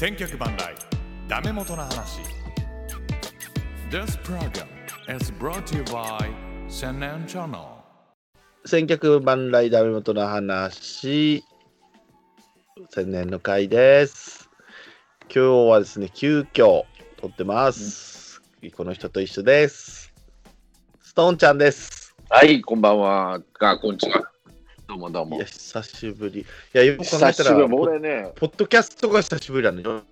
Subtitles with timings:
[0.00, 0.74] 千脚万来
[1.28, 2.20] ダメ元の話。
[3.90, 4.66] This program
[5.14, 6.32] is brought to you by
[6.70, 7.64] 千年チャンネル
[8.64, 11.44] 千客万来ダメ元の話。
[12.88, 14.48] 千年の会です。
[15.24, 16.84] 今日はですね急遽
[17.18, 18.40] 撮ってます、
[18.74, 20.14] この人と一緒です。
[21.02, 22.16] ストーンちゃんです。
[22.30, 23.42] はい、こんばんは。
[23.58, 24.29] あ、こんにちは。
[24.90, 25.44] どうもどうもいや。
[25.44, 27.68] 久しぶりいやよく考久えたぶり。
[27.68, 30.02] もう俺ね、ポッドキャストが久しぶりなのよ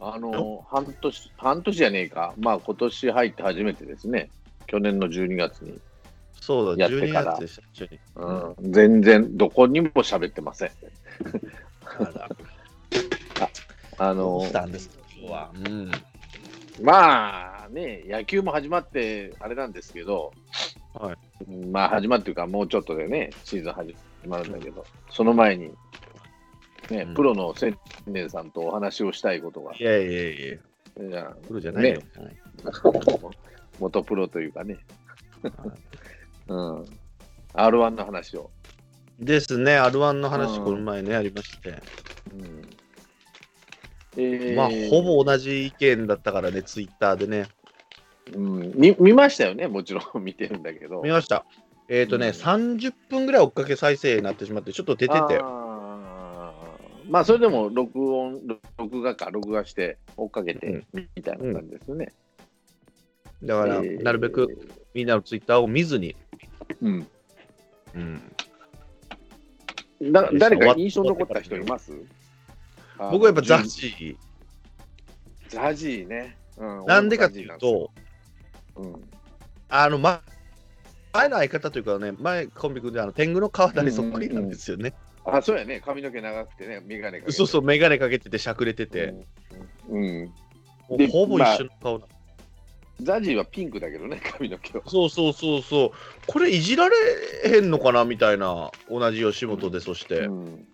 [0.00, 2.34] あの、半年、半年じゃねえか。
[2.36, 4.30] まあ、今年入って初めてですね。
[4.66, 5.78] 去年の12月に。
[6.40, 7.60] そうだ12やってから月でし
[8.16, 10.70] たうん、全然、どこにも喋ってません。
[11.84, 12.28] あら
[14.10, 15.90] あのし、たんですか今日はうん
[16.82, 20.32] まあね、野球も始まって、あれなんですけど、
[20.92, 21.16] はい
[21.48, 23.94] うんまあ、始まっていうか、もうちょっとでね、シーズン始
[24.28, 25.70] まるんだけど、その前に、
[26.90, 30.58] ねうん、プロの千年さんとお話をしたいことが、いやいやいや
[31.08, 32.06] じゃあプロじゃないよ、ね。
[32.16, 33.36] は い
[33.80, 34.78] 元プロというかね、
[35.42, 35.52] はい。
[36.48, 36.84] うん、
[37.54, 38.50] R1 の話を。
[39.18, 39.78] ですね。
[39.78, 41.70] R1 の話うんこの前ねありまして。
[41.70, 42.62] うん。
[44.16, 44.56] えー。
[44.56, 47.46] まあ、ほぼ同じ意見だったからね、ツイッターでね。
[48.32, 51.02] うん、見見ましたよね、もちろん見てるんだけど。
[51.02, 51.44] 見ました。
[51.88, 52.32] えっ、ー、とね、うん。
[52.32, 55.20] 30分ぐらい追っかけ再生になってしまって、ちょっと出てて、
[57.08, 58.40] まあ、それでも録音、
[58.78, 62.12] 録画か、録画して追っかけてみたいな感じですよね。
[63.42, 64.02] だから、えー。
[64.02, 64.48] なるべく、
[64.94, 66.16] みんなのツイッターを見ずに、
[66.80, 67.06] うん、
[67.94, 68.22] うん、
[70.12, 71.92] だ誰か印象に残った人います？
[72.98, 74.16] 僕はやっぱザジジー、
[75.48, 76.36] ザジーね。
[76.56, 76.86] うん。
[76.86, 77.90] なんでかっていう、と、
[78.76, 79.02] 俺もザジーなん。
[79.68, 80.22] あの、ま、
[81.14, 84.94] 前の相方というかね、前コンビ組んで、あの天狗の川田にそっくりなんですよね。
[85.24, 87.32] うん、あ、そうやね、髪の毛長くてね、眼鏡かけて。
[87.32, 89.14] そうそう、眼鏡かけてて、しゃくれてて、
[89.88, 90.02] うん。
[90.02, 90.32] うん
[91.10, 92.06] ほぼ一緒の顔な、
[93.00, 94.84] ザジーはピンクだけどね、髪の毛は。
[94.86, 95.90] そうそうそうそう、
[96.26, 96.96] これいじられ
[97.44, 100.20] へんのかなみたいな、同じ吉本で、そして。
[100.20, 100.66] うん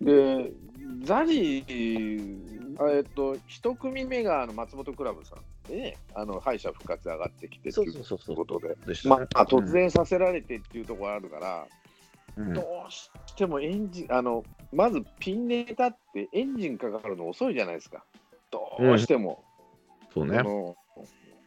[0.00, 0.50] で、
[1.02, 2.29] ザジー、
[2.88, 7.92] えっと、一組目があの松本クラブさんでね、あの敗者復活上がってきてってそいう。
[8.36, 11.66] ことで、まあ、突然させられてっていうところあるから、
[12.36, 18.04] うんどうしてもエンジン、あの、まずピンネタってエンジンかかるの遅いじゃないですか。
[18.50, 19.44] どうしても。
[20.14, 20.38] そうね。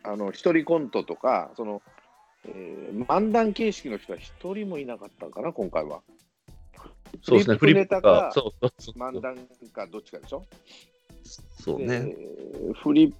[0.03, 1.81] あの、一人コントとか、その、
[2.45, 6.01] えー漫談形式の人は一人もいなかったのかな、今回は。
[7.21, 8.31] そうですね、フフリップネタか。
[8.97, 9.37] 漫談
[9.71, 10.45] かどっちかでしょ
[11.23, 11.87] そうね。
[11.87, 12.15] で
[12.81, 13.13] フリッ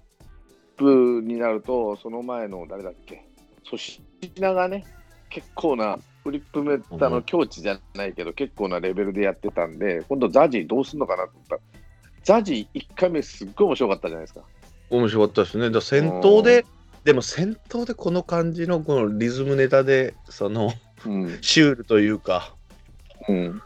[0.78, 3.26] プになると、その前の誰だっけ、
[3.64, 4.86] 粗品がね、
[5.30, 11.62] 結構な、フリップメタの境地じゃないけど、結構なレベルでやってたんで、今度ザジーどうすんのかなと思ったら、
[12.24, 14.42] ザジー1回目すっごい面白かったじゃないですか。
[14.90, 15.70] 面白かったですね。
[15.70, 16.66] だ戦闘で、
[17.04, 20.72] でも戦闘でこの感じのこのリズムネタで、その
[21.06, 21.38] うん。
[21.42, 22.56] シュールというか、
[23.28, 23.62] うん。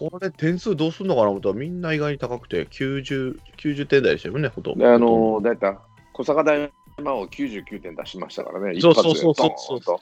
[0.00, 4.80] これ点数どうすんのかなと思ったらみんな意外に高くて90、90点台でしたよね、ほとんど。
[4.80, 5.76] で、あの、だいたい
[6.14, 6.72] 小坂大
[7.02, 10.00] 魔王99点出しましたからね、一そう発でそうそうドそうーンと。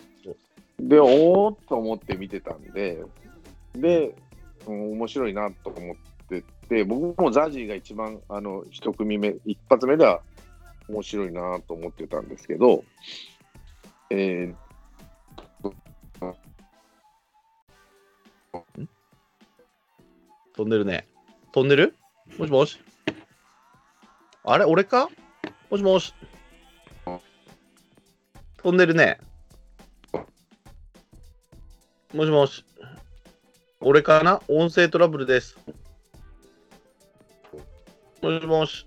[0.78, 3.02] で、おーっと思って見てたんで、
[3.74, 4.14] で、
[4.68, 5.96] うん面白いなと思っ
[6.28, 10.20] てて、僕もザジーが一番、あの、一組目、一発目では
[10.88, 12.84] 面白いなと思ってたんですけど、
[14.10, 14.54] え
[20.58, 21.06] 飛んでるね。
[21.52, 21.94] 飛んでる？
[22.36, 22.80] もしもし？
[24.42, 24.64] あれ？
[24.64, 25.08] 俺か？
[25.70, 26.12] もしもし？
[28.56, 29.20] 飛んでるね。
[32.12, 32.64] もしもし？
[33.80, 34.42] 俺かな？
[34.48, 35.56] 音声トラブルです。
[38.20, 38.84] もしもし？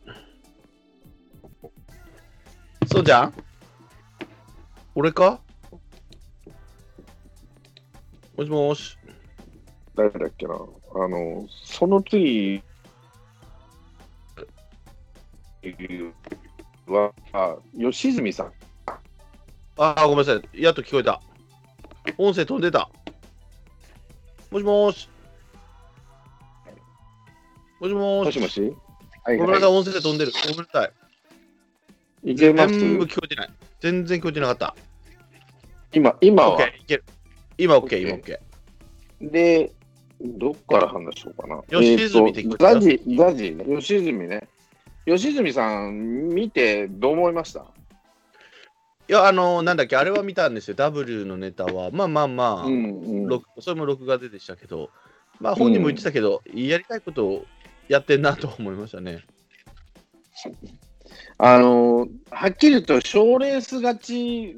[2.92, 3.34] そうじゃん。
[4.94, 5.40] 俺か？
[8.36, 8.98] もしもし、
[9.96, 10.59] 誰だっけな、
[10.94, 12.61] あの、その次
[16.88, 18.53] は、あ吉住さん。
[19.78, 20.61] ああ、ごめんなさい。
[20.61, 21.22] やっと聞こえた。
[22.17, 22.90] 音声飛んでた。
[24.49, 25.08] もしもーし。
[27.79, 28.40] もしもーし。
[28.40, 28.76] もしもし？
[29.23, 30.32] はいごめんなさい、は音声飛んでる。
[30.32, 30.91] ごめんなさい。
[32.29, 32.32] い。
[32.34, 32.78] いけます？
[32.78, 33.49] 全部聞こえてない。
[33.79, 34.76] 全然聞こえてなかった。
[35.94, 36.59] 今、今は？
[37.58, 38.40] 今 OK 今 OK。
[39.22, 39.72] で、
[40.23, 41.62] どっから話しようかな。
[41.70, 44.47] 吉住えーと的ザジ、ザジね、吉住ね。
[45.06, 47.62] 吉住さん、見てどう思いました？
[47.62, 47.64] い
[49.14, 50.76] や、あのーなんだっけ、あれは見たんですよ。
[50.76, 51.90] W のネタは。
[51.91, 53.28] まあまあまあ、うんうん。
[53.28, 54.90] 録それも録画ででしたけど、
[55.40, 57.46] まあ本人も言ってたけど、やりたいことを
[57.88, 59.20] やってんなと思いましたね。
[61.38, 64.56] あのはっきり言うと賞レース勝ち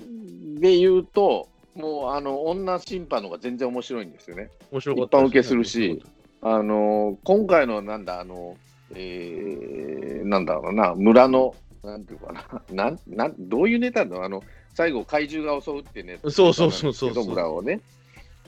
[0.60, 4.50] で言うと、もうあの女審判の方が全然面白いんですよね。
[4.72, 6.04] 面白かった一般受けするし、
[6.42, 8.56] あの今回のなんだ、あの、
[8.94, 14.24] えー、なんだろうな、村の、なんていうかな、 なんなんどういうネタなの？
[14.24, 14.44] あの
[14.74, 17.80] 最後、怪獣が襲うってね、そうそうそうそうそう村をね、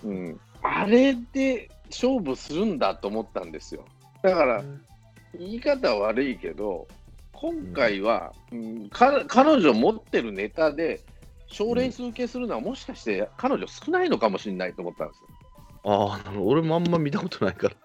[0.03, 0.39] うん。
[0.63, 3.85] あれで勝負するんだと思ったんですよ。
[4.23, 4.63] だから、
[5.37, 6.87] 言い方は悪いけど、
[7.31, 11.01] 今回は、うんか彼女持ってるネタで、
[11.47, 15.27] 賞レース受けするのは、もしかして彼女少ないのかもしれないと思ったんですよ。
[15.83, 17.75] ああ、俺もあんま見たことないから。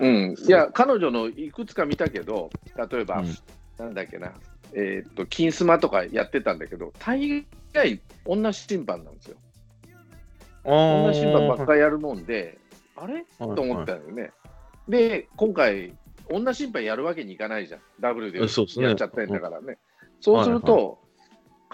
[0.00, 2.50] うん、いや、彼女のいくつか見たけど、
[2.90, 3.36] 例えば、うん。
[3.78, 4.32] なんだっけな、
[4.72, 9.36] えーっと、金スマとかやってたんだけど、大概、女審判なんですよ。
[10.64, 12.58] 女審判ばっかりやるもんで、
[12.96, 13.24] あれ？
[13.38, 14.30] と思ったよね。
[14.88, 15.94] で、今回、
[16.30, 18.62] 女審判やるわけにいかないじゃん、ダブルでやっちゃ
[19.06, 19.78] ったんだからね。
[20.20, 20.98] そうすると、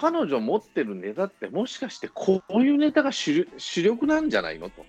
[0.00, 4.86] 彼女持ってるネタって、もしかしてこういうネタが主力主力なんじゃないのと。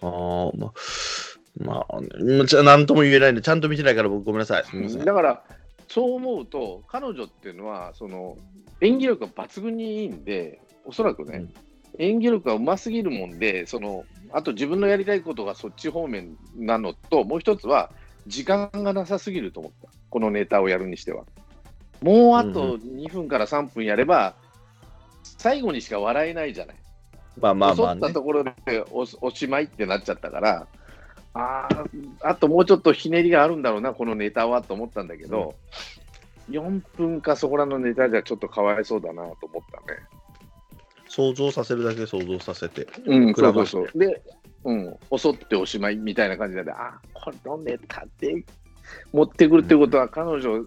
[0.00, 0.72] ああ、まあ、
[1.58, 4.64] まあ、ね、じゃあ何とも言えないんで、ちゃんと見てないから僕ごめんなさい。
[5.04, 5.42] だから、
[5.88, 8.38] そう思うと、彼女っていうのは、その
[8.80, 11.44] 演技力が抜群にいいんで、おそらくね、
[11.98, 17.92] 演技力がうますぎるもんで、そのあと自分のやりたいことがそっち方面なのと、もう一つは、
[18.26, 21.24] 時間がなさすぎると思った、このネタをやるにしては。
[22.02, 24.34] もうあと2分から3分やれば、
[25.38, 26.76] 最後にしか笑えないじゃない。
[27.40, 28.14] まあまあまあ、ね襲った。
[28.14, 28.52] ところで
[28.90, 30.66] おおしまいってなっちゃったから、
[31.34, 35.54] あーあともうちょっとひねりがあるんだろうな、このネタはと思ったんだけど、
[36.50, 39.98] 4分かそこらのネタじゃちょっとかわいそうだなと思ったね。
[41.08, 42.86] 想像させるだけ想像させて。
[43.06, 43.98] うん、そうそうそう。
[43.98, 44.22] で、
[44.64, 48.44] うん、襲っておしまいみたいな感じで、あこのネタで
[49.12, 50.66] 持ってくるってことは、彼女、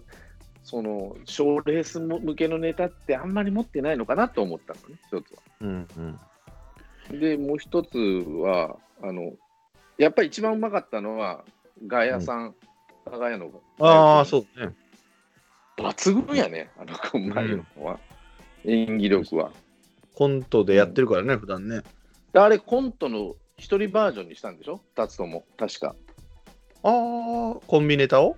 [0.70, 5.42] その賞レース向けのネタってあんまり持ってないのかなと思ったのね、一つは。
[5.62, 5.88] うん
[7.10, 7.20] うん。
[7.20, 9.32] で、もう一つは、あの、
[9.96, 11.42] やっぱり一番うまかったのは、
[11.86, 12.54] ガヤさん、
[13.10, 13.50] ガヤの。
[13.80, 14.74] ああ、そうね。
[15.78, 17.98] 抜群やね、あの子、うまいのは。
[18.66, 19.50] 演技力は。
[20.14, 21.80] コントでやってるからね、普段ね。
[22.34, 24.82] であれ、コントの一人バージョンにしたんでしょ？
[24.94, 25.96] 二つとも、確か。
[26.82, 28.36] ああ、コンビネタを？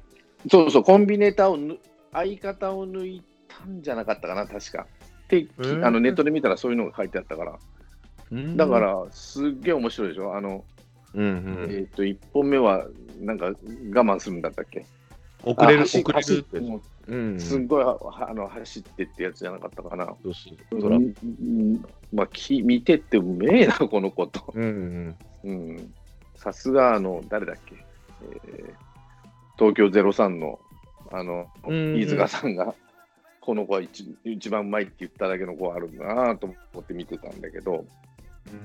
[0.48, 1.76] そうそう、コンビネタをぬ、
[2.12, 4.86] 相方を抜いたんじゃなかったかな、確か。
[5.28, 7.58] で、きーあのネットで見たらそういうのが書いてあったから。
[8.32, 10.36] うんだか、ら、すっげえ面白いでしょ？
[10.36, 10.64] あの、
[11.14, 11.70] うんうん。
[11.70, 12.86] えっ、と、1本目は、
[13.20, 13.54] なんか我
[14.04, 14.86] 慢するんだったっけ？
[15.42, 16.60] 遅れる、遅れるって。
[16.60, 17.40] 走うん。
[17.40, 20.06] すっごいはあの走ってってやつじゃなかったかな。
[20.06, 21.14] そう
[22.12, 24.52] まあ、き見てってうめえな、 この子と。
[26.36, 27.74] さすが、あの、誰だっけ、
[28.44, 28.74] えー
[29.58, 30.58] 東京03の、
[31.10, 32.74] あの、うん飯塚さんが、
[33.40, 37.84] この子は一一番うまいって言っただけの子はあるんだなと思って見てたんだけど、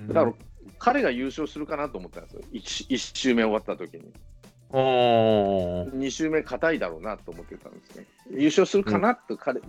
[0.07, 0.33] だから、
[0.79, 2.41] 彼が優勝するかなと思ったんですよ。
[2.53, 4.11] 1, 一周目終わった時に。
[4.71, 8.05] あー2周目硬いだろうなと思ってたんですね。
[8.31, 9.61] 優勝するかなと彼、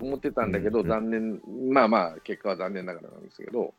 [0.00, 3.74] 思ってたんだけど、うん残念、まあまあ、結果は残念ながらなんですけど、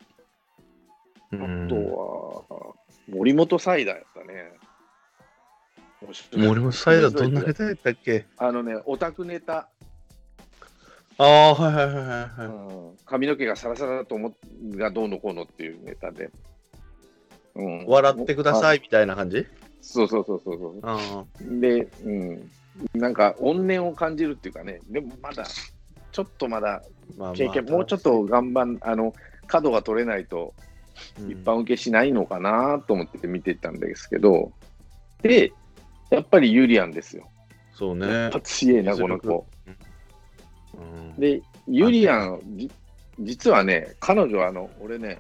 [1.32, 2.74] あうんとは、
[3.10, 4.52] 森本サイダーやったね。
[6.36, 8.26] 森本サイダーどんなネタやったっけ？
[8.38, 9.70] あのね、オタクネタ、
[11.18, 12.48] ああ、はいはいはいはいはい。
[12.48, 12.98] うん。
[13.06, 14.32] 髪の毛がサラサラだと思っ
[14.76, 16.32] がどうのこうのっていうネタで。
[17.56, 18.78] うん、笑ってください。
[18.78, 19.46] いみたいな感じ？
[19.82, 20.80] そうそうそうそうそう。
[20.82, 22.50] あで、うん、
[22.96, 25.46] なんか怨念を感じるっていうかね、でもまだ、
[26.12, 26.82] ちょっとまだあ、
[27.18, 29.14] まあまあ経験、もうちょっと頑張ん、あの、
[29.46, 30.54] 角が取れないと
[31.20, 31.32] うん。
[31.32, 34.52] 一般受けしないのかなと思って見てたんですけど、
[35.22, 35.52] で、
[36.10, 37.28] やっぱりユリアンですよ。
[37.74, 38.42] そうねやっぱ。
[38.42, 39.48] 強いな、この子。
[40.76, 42.72] うんで、ユリアン、じ
[43.20, 45.20] 実はね、彼女はあの、俺ね、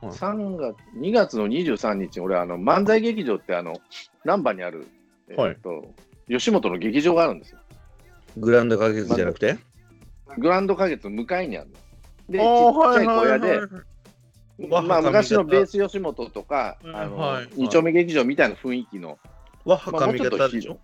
[0.00, 3.74] はい3月、2月の23日、俺、あの、漫才劇場って、あの、
[4.24, 4.86] 難波にある、
[5.28, 5.92] えはいっと、
[6.28, 7.58] 吉本の劇場があるんですよ。
[8.36, 9.58] グランド花月じゃなくて？
[10.36, 11.74] グランド花月の向かいにあるの。
[12.28, 12.44] で、ちっ
[12.94, 13.82] ちゃい小屋で、はいはいはい
[14.70, 19.16] わまあ、昔のベース吉本とか、はいはい二丁目劇場みたいな雰囲気の、わ
[19.64, 20.78] は髪型でしょ？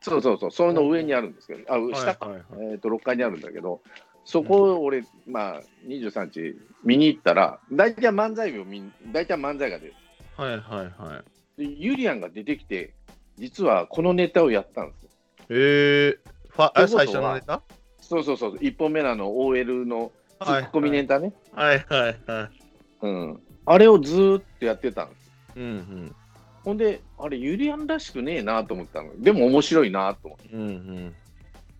[0.00, 3.80] そうそうそう、その上にあるんですけど、あ、下か、はいはいはいえっ、と、6階にあるんだけど、
[4.26, 9.94] そこを俺、まあ、23日見に行ったら、大体漫才を見ん、大体漫才が出る。
[10.36, 11.22] はいはいは
[11.58, 11.66] い。
[11.66, 12.92] で、ユリアンが出てきて、
[13.38, 15.08] 実はこのネタをやったんですよ。
[15.48, 16.18] えー、
[16.48, 17.62] ファあ最初のネタ？
[18.00, 21.32] そうそうそう、1本目のあの OL のツッコミネタね。
[21.52, 23.06] はいはいはい。
[23.06, 23.40] うん。
[23.64, 25.32] あれをずーっとやってたんです。
[25.56, 26.16] うんうん。
[26.64, 29.10] ほんで、あれ、ユリアンらしくねえなと思ったの。
[29.20, 30.48] でも面白いなと思って。
[30.54, 31.14] うんうん。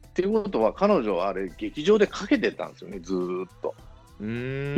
[0.08, 3.74] っていうことは、彼女はあれ、劇場でかけてたんですよね、ずーっと。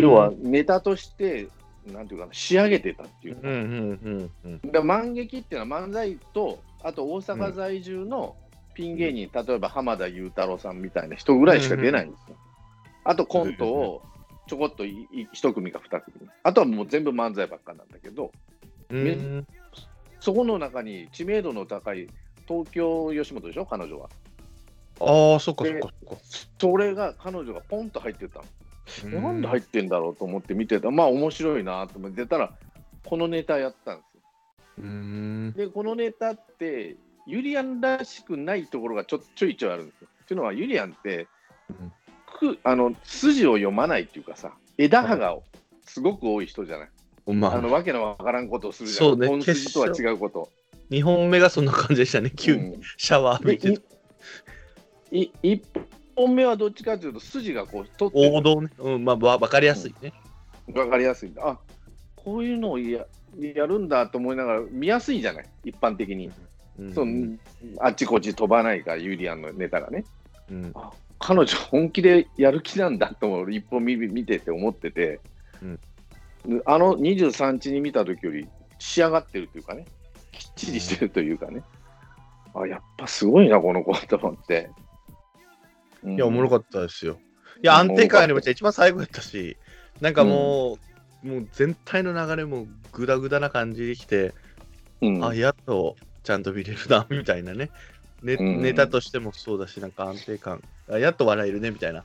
[0.01, 1.49] 要は、ネタとして、
[1.93, 3.49] なんていうかな、仕上げてたっていうか。
[3.49, 4.61] うんうんうんうん。
[4.61, 8.37] で漫劇っていうのは漫才と、あと大阪在住の
[8.75, 12.37] ピン芸人、例えば浜田雄太郎さんみたいな人ぐらいしか出ないんですよ。
[13.05, 14.03] あとコントを
[14.47, 16.15] ちょこっといい一組か二組。
[16.43, 18.33] あとはもう全部漫才ばっかなんだけど、
[18.91, 19.47] うん
[20.27, 22.09] そこの中に知名度の高い
[22.49, 24.11] 東京吉本でしょ、彼女は。
[24.99, 26.23] ああ、そっかそっかそっか。
[26.59, 28.41] それが彼女がポンと入ってた
[29.05, 29.21] の。
[29.21, 30.91] なんで入っってんだろうと思って見てた。
[30.91, 32.53] まあ面白いなと思って出たら、
[33.05, 34.21] このネタやったんですよ。
[34.79, 35.53] うーん。
[35.53, 36.97] で、このネタって、
[37.29, 40.09] ユリアンらしくないところがちょちょいちょいあるんですよ。
[40.25, 41.29] っていうのは、ユリアンって、
[41.71, 41.93] うん
[42.41, 45.39] くあの筋を読まないっていうかさ、枝葉が
[45.85, 46.89] すごく多い人じゃない？
[47.35, 48.99] まあ、あのわけのわからんことをするじゃん。
[49.11, 50.49] そうね本筋とは違うこと。
[50.91, 52.31] 2本目がそんな感じでしたね。
[52.31, 53.83] 急にうんシャワー浴びてで
[55.11, 55.63] いい一
[56.15, 58.71] 本目はどっちかというと、筋がこう取って王道ね。
[58.79, 60.13] うん、まあ、わわかりやすいね。
[60.75, 61.33] わかりやすい。
[61.39, 61.59] あ
[62.15, 63.07] こういうのをや
[63.39, 66.31] やるんだと思いながら、見やすいじゃない、一般的に。
[66.79, 67.07] うんそう
[67.81, 70.05] あっちこっち飛ばないから、ユリアンのネタがね。
[70.51, 70.75] うん
[71.19, 75.21] 彼女、本気でやる気なんだと思う、一本見見てて思ってて、
[75.63, 75.81] うん
[76.65, 78.49] あの23日に見た時より
[78.79, 79.87] 仕上がってるというかね、
[80.33, 81.63] きっちりしてるというかね、
[82.55, 84.71] あやっぱすごいな、この子と思って。
[86.05, 87.19] いや、おもろかったですよ。
[87.63, 88.51] いや、安定感ありました。
[88.51, 89.57] 一番最後やったし、
[90.01, 90.79] なんかも
[91.25, 94.31] う、もう全体の流れもグダグダな感じできて、
[95.01, 95.07] た。
[95.07, 97.71] うんあ、やっとちゃんと見れるな、みたいなね。
[98.23, 100.63] ねうんネタとしてもそうだし、なんか安定感。
[100.89, 102.05] あやっと笑えるね、みたいな。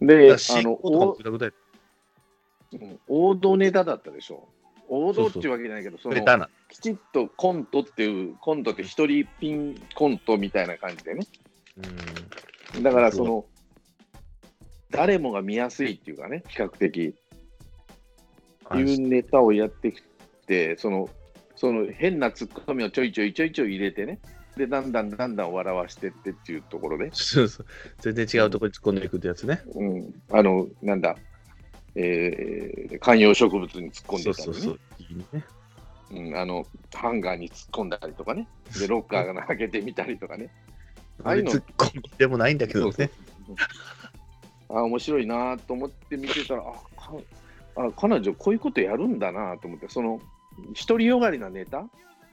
[0.00, 1.65] で、あ進の行とかもグダグダやっうん
[3.08, 4.48] 王道ネタだったでしょ。
[4.88, 6.14] 王道っていうわけじゃないけど、その。
[6.68, 11.26] きちっとコントっていう、コントって一人ピンコントみたいな感じでね。
[12.74, 12.82] うん。
[12.82, 13.44] だからその、
[14.90, 17.14] 誰もが見やすいっていうかね、比較的、
[18.74, 18.82] い。
[18.82, 20.02] うネタをやってき
[20.46, 21.08] て、その、
[21.56, 24.20] その変なツッコミをちょいちょいちょいちょい入れてね、
[24.56, 27.66] で、だんだんだんだん笑わしてってっていうところで、そうそう。
[28.00, 29.60] 全然違うところに突っ込んでいくってやつね。
[29.74, 31.16] うん、あの、なんだ、
[31.96, 34.80] えー観葉植物に突っ込んでたりねそうそうそう。
[34.98, 35.44] いいね。
[36.10, 38.46] うん、あの、ハンガーに突っ込んだりとかね、
[38.78, 40.50] で、ロッカーが開けてみたりとかね。
[41.24, 43.10] ああいうの突っ込みでもないんだけどね。
[44.68, 47.12] あ面白いなと思って見てたら、あか
[47.76, 50.20] あ彼女、こういうことやるんだなと思って、その
[50.86, 51.88] 独りよがりなネタ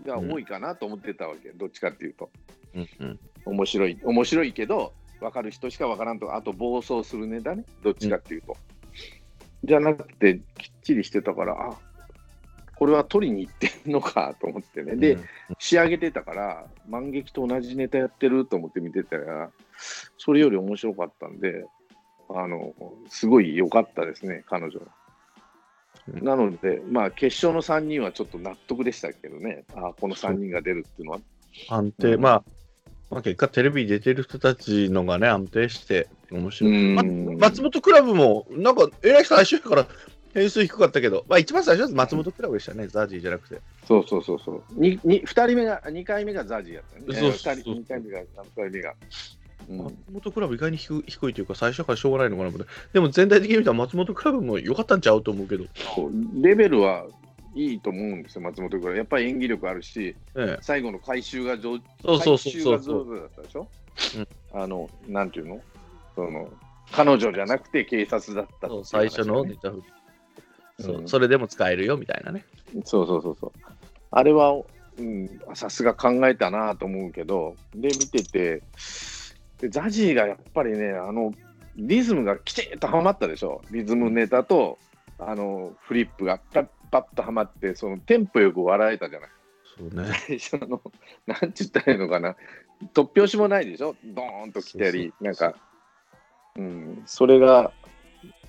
[0.06, 2.30] が多いかなと思ってたわけ、どっちかっていうと。
[2.76, 8.56] うんうん面白い、面白いけど、分かる人しか分からんとか、あと暴走するネタね、どっちかっていうと。
[9.64, 11.78] じゃなくて、きっちりしてたから、あ
[12.76, 14.96] これは取りに行ってんのかと思ってね。
[14.96, 15.24] で、うん
[15.60, 19.52] 仕上げてたから、万劇と同じネタやってると思って見てたら、
[20.18, 21.66] それより面白かったんで、
[22.30, 22.74] あの、
[23.08, 24.86] すごい良かったですね、彼女は。
[24.86, 24.94] うん
[26.22, 31.20] なので、まあ、決勝の3人はちょっと納得でしたけどね、あこの3人が出るっていうのは。
[31.70, 32.44] 安定、うんまあ、
[33.14, 36.94] まあ、結果テレビに出てる人たちのがね、安定して面白い。
[36.94, 39.88] まうん松本クラブも、なんか、えらい最初やから
[40.34, 43.62] 点数低かったけど、まあ、一番最初は松本クラブでしたね、ザジーじゃなくて。
[43.88, 44.82] そうそうそうそう。
[44.82, 47.20] にに2人目が、2回目がザジーやったね。
[47.20, 48.94] そうそうそう2人、2回目が、2回目が。
[49.70, 52.66] うん松本クラブ意外に低い低いというか、最初からしょうがないのかな。
[52.92, 55.66] でも全体的に見たら松本クラブも良かったんちゃうと思うけど。
[56.42, 57.06] レベルは
[57.56, 58.96] いいと思うんですよ、松本君。
[58.96, 63.68] やっぱり演技力あるし、ええ、最後の回収が上手だったでしょ、
[64.54, 65.62] うんあの、なんていうの？
[66.16, 66.50] その
[66.92, 69.84] 彼女じゃなくて警察だったっていううそ最初のネタ振り
[70.84, 72.46] そう、うんそれでも使えるよみたいなね。
[72.86, 73.52] そうそうそうそう。
[74.12, 74.54] あれは、
[74.98, 78.62] うん、さすが考えたなと思うけど、で、見てて、
[79.60, 81.34] でザジーがやっぱりね、あの、
[81.76, 83.62] リズムがきちんとはまったでしょ？
[83.72, 84.78] リズムネタと、
[85.18, 86.40] あの、フリップが
[86.94, 89.30] パッとはまって、そのテンポよく笑えたじゃない。
[89.76, 90.14] そうね。
[90.28, 90.80] 最初の、
[91.26, 92.36] なんて言ったらいいのかな、
[92.94, 95.56] 突拍子もないでしょ、ドーンと来たり、なんか、
[96.56, 97.72] うん、それが、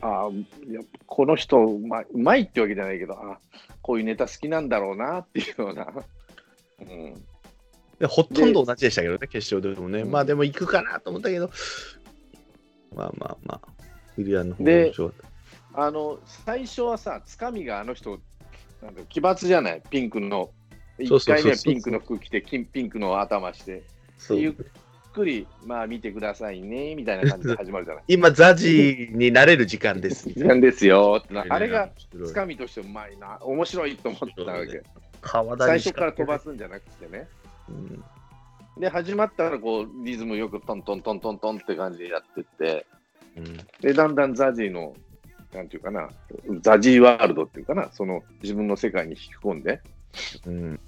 [0.02, 0.28] あ
[0.68, 3.38] やこの人うまい、うまいってわけじゃないけど、あ
[3.80, 5.86] こういうネタ好きなんだろうなっていうような、
[6.80, 7.14] うん、
[7.98, 10.00] でほとんど同じでしたけどね、決勝でもね。
[10.00, 10.10] うん。
[10.10, 11.50] まあでも行くかなと思ったけど、
[12.94, 13.60] まあまあまあ、
[14.18, 14.92] ウィリアンの方がで
[15.76, 18.20] あの最初はさ、つかみがあの人、
[18.84, 20.50] なんか奇抜じゃない、ピンクの、
[20.98, 21.36] 1そうそうそうそう。
[21.36, 23.82] 回目はピンクの服着て、金ピンクの頭して、
[24.30, 24.52] ゆっ
[25.14, 28.04] くり、まあ見てくださいねみたいな感じで始まるじゃない？
[28.12, 30.28] 今、ザジーになれる時間です。
[30.36, 31.24] 時間ですよ。
[31.48, 31.88] あれが
[32.26, 34.82] つかみとしてうまいな、面白いと思ったわけ。
[35.58, 37.26] 最初から飛ばすんじゃなくてね。
[37.70, 38.04] うん。
[38.78, 42.86] で、始まったらこうリズムよくトントントントントンって感じでやってって、
[43.36, 43.56] うん。
[43.80, 44.94] で、だんだんザジーの、
[45.54, 46.08] なんていうかな、
[46.60, 49.80] ザジーワールドっていうかな、その自分の世界に引き込んで、
[50.46, 50.80] うん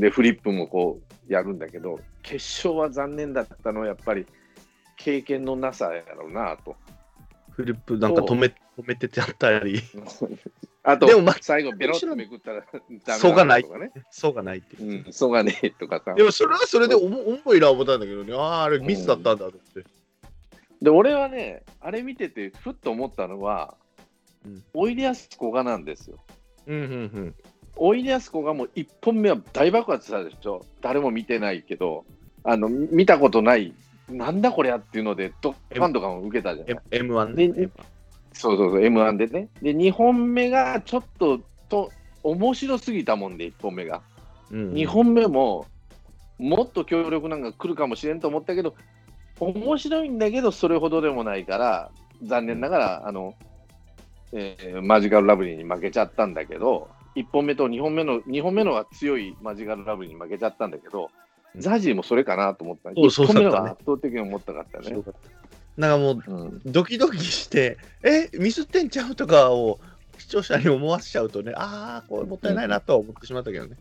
[0.00, 4.26] で、フリップもこうやるんだけど、決勝は残念だったのはやっぱり
[4.96, 6.76] 経験のなさやろうなと。
[7.50, 8.54] フリップなんか止め止
[8.86, 9.80] めてちゃったり、
[10.82, 13.90] あとでもま、最後、ベロッとめくったらダメそうがないとかね。
[14.10, 15.04] そうがないっていう。
[15.06, 16.22] うん、そうがねえとかさで。
[16.22, 19.84] もそれはそれで重いな思ったんだけどね、ああ、あれミスだったんだって。
[20.80, 23.79] で、俺はね、あれ見てて、ふっと思ったのは、うん
[24.74, 26.16] おいでやすこがなんですよ。
[26.66, 27.34] うんうん
[27.76, 30.64] おいでやすこがもう1本目は大爆発したでしょ。
[30.82, 32.04] 誰も見てないけど、
[32.44, 33.72] あの見たことない、
[34.08, 36.76] なんだこりゃっていうので、ドッカンとかも受けたじゃない。
[36.90, 37.48] M- M1 ね。
[37.48, 37.68] で
[38.32, 39.48] そうそうそう、M1 でね。
[39.62, 41.90] で、2本目がちょっとと
[42.22, 44.02] 面白すぎたもんで、1本目が。
[44.50, 45.66] うん2本目も、
[46.38, 48.74] もっと強力なんか来るかもしれんと思ったけど、
[49.38, 51.90] 面白いんだけど、それほどでもないから、
[52.22, 53.34] 残念ながら、あの、
[54.32, 61.08] えーマジカルラブリーに負けちゃったんだけど、1本目と2本目の、2本目のが強いマジカルラブリーに負けちゃったんだけど、うん
[61.56, 62.90] ザジーもそれかなと思った。
[62.94, 64.96] そうそう1本目そうだったねは圧倒的に思ったかったね。
[65.76, 69.80] なんかもう、うんドキドキして、え、ミスってんちゃうとかを
[70.18, 73.76] 視聴者に思わせちゃうとね、ああ、これもったいないなとは思ってしまったけどね。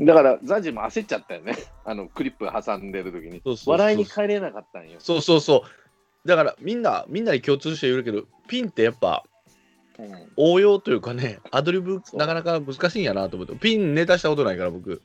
[0.00, 1.54] だから、ザジーも焦っちゃったよね。
[1.84, 3.32] あの、クリップ挟んでる時に。
[3.32, 4.96] そうそうそう笑いに帰れなかったんよ。
[4.98, 5.64] そうそうそ
[6.24, 6.28] う。
[6.28, 9.29] だからみんな、みんなに共通して言うけど、ピンってやっぱうん
[10.36, 15.02] 応用というかね、アドリブなかなか難しいんやなと思って、ピンネタしたことないから僕。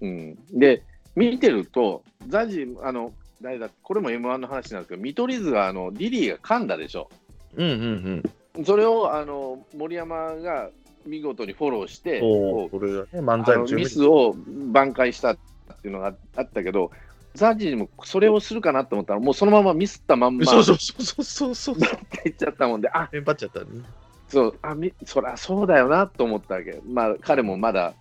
[0.00, 0.82] うん、で、
[1.16, 7.08] 見てると、ザジー、あの、誰だ、これも M1 の話なんですけど、見取り図が、あの、リリーが噛んだでしょ。
[7.56, 8.22] うんうん
[8.56, 8.64] うん。
[8.64, 10.70] それを、あの、森山が
[11.06, 14.34] 見事にフォローして、こうこれがね、漫才のミスを
[14.72, 15.38] 挽回したっ
[15.80, 16.90] ていうのがあったけど、
[17.34, 21.76] ザジーもそれをするかなと思ったら、もうそのままミスったまんま、そうそうそうそうそうそう。
[21.78, 21.80] っ
[22.22, 23.66] ていっちゃったもんで、あテンパっちゃったね。
[24.28, 26.80] そう、あみそりゃそうだよなと思ったわけ。
[26.86, 27.94] まあ、彼もまだ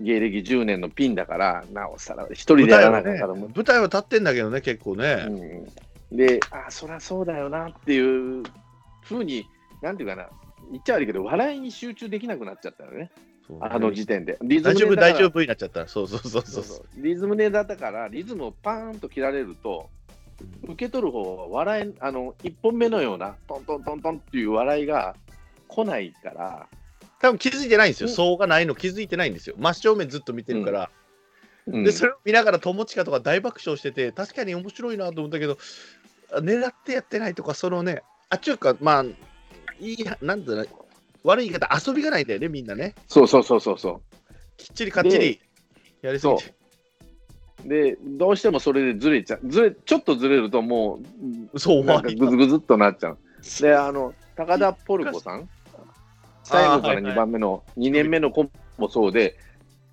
[0.00, 5.26] 芸歴10年のピンだから、なおさら一人でやらなかったらもう舞台は立ってんだけどね、結構ね。
[6.10, 8.42] うん、で、あ、そりゃそうだよなっていう
[9.02, 9.46] ふうに、
[9.80, 10.28] なんていうかな、
[10.70, 13.10] 言っちゃ悪いけど、笑いに集中できなくなっちゃったよね、
[13.60, 14.38] あの時点で。
[14.42, 15.86] リズ大丈夫、大丈夫になっちゃった。
[15.86, 19.88] そうそうそうそうそうリズムネタだから、リズムをパーンと切られると、
[20.64, 25.14] 受け取る方は笑い、あの、1本目のような、トントントントンっていう笑いが
[25.72, 26.68] 来ないから、
[27.20, 28.08] 多分気づいてないんですよ。
[28.08, 29.56] うんそうがないの気づいてないんですよ。
[29.58, 30.90] 真正面ずっと見てるから。
[31.66, 35.58] うんで、それを見ながら友近とか大爆笑してて、確かに面白いなと思ったけど、
[36.32, 39.04] あ狙ってやってないとか、そのね、あっちゅうか、まあ、
[39.78, 40.68] いい、なんだろう
[41.22, 42.94] 悪い言い方、遊びがないんだよね、みんなね。
[43.06, 44.02] そうそうそうそうそ
[44.56, 45.40] きっちりかっちり
[46.02, 46.54] やりすぎて。
[47.64, 47.68] う。
[47.68, 49.48] で、どうしてもそれでずれちゃう。
[49.48, 51.00] ずれ、ちょっとずれるとも
[51.52, 53.18] う、そう、終なんかわりぐずぐずっとなっちゃう。
[53.60, 55.48] で、あの、高田ポルコさん、
[56.52, 59.36] 最後からはいはい2番目の、2年目の子もそうで、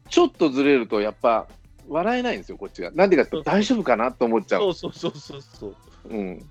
[0.10, 1.48] ちょっとずれると、やっぱ、
[1.88, 2.91] 笑えないんですよ、こっちが。
[2.91, 4.58] なんでかって大丈夫かなと思っちゃ。
[4.58, 5.76] そううそうそうそうそう。
[6.10, 6.38] うん。
[6.38, 6.43] ね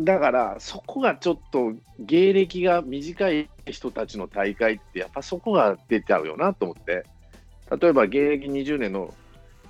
[0.00, 7.04] だから、そこがちょっと、芸歴が短い人たちの大会って、やっぱそこが出ちゃうよなと思って。
[7.80, 9.12] 例えば、芸歴20年の、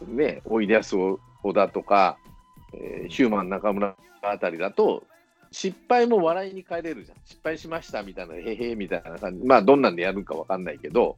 [0.07, 1.19] ね、おいでやす小
[1.55, 2.19] 田とか、
[2.75, 5.05] えーヒューマン中村あたりだと、
[5.51, 7.19] 失敗も笑いに変えれるじゃん。
[7.25, 9.47] 失敗しましたみたいな、へへみたいな感じ。
[9.47, 11.17] まあ、どんなんでやるかわかんないけど、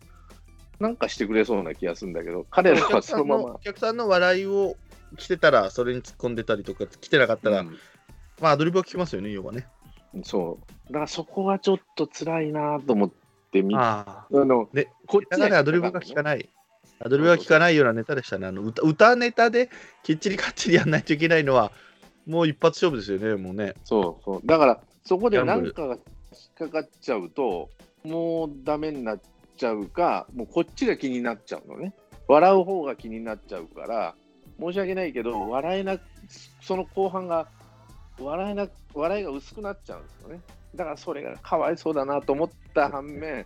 [0.78, 3.58] なんかしてくれそうな気がするんだけど、彼らはそのままお。
[3.58, 4.76] 客さんの笑いを
[5.16, 7.76] 来てたら、それに突っ込んでたりとか、来てなかったら、うん
[8.40, 9.66] まあ、アドリブは聞きますよね、要はね。
[10.24, 10.92] そう。
[10.92, 13.10] だからそこはちょっと辛いなと思っ
[13.52, 14.26] て見あ。
[14.30, 16.48] ので、こっちだからアドリブが聞かない。
[17.02, 18.46] アドリブが聞かないようなネタでしたね。
[18.46, 19.70] あの歌歌ネタで
[20.02, 21.72] きっちりかっちりやんないといけないのは、
[22.26, 23.74] もう一発勝負ですよね、もうね。
[23.85, 24.40] そうそう。
[24.44, 26.00] だから、そこで何かが引
[26.66, 27.68] っかかっちゃうと、
[28.04, 29.20] もうダメになっ
[29.56, 31.94] ちゃうか、もうこっちが気になっちゃうのね。
[32.28, 34.14] 笑う方が気になっちゃうから、
[34.61, 35.98] 申し訳ないけど、笑えな、
[36.62, 37.48] その後半が、
[38.18, 40.40] 笑えな、笑いが薄くなっちゃうんですよね。
[40.74, 43.44] だからそれがかわいそうだなと思った反面、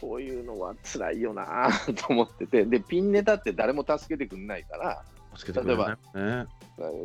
[0.00, 5.04] こういうのは辛いよな と思ってて、で、ピンネタって誰も助けてくんないから、
[5.36, 6.46] 助けてくれないね。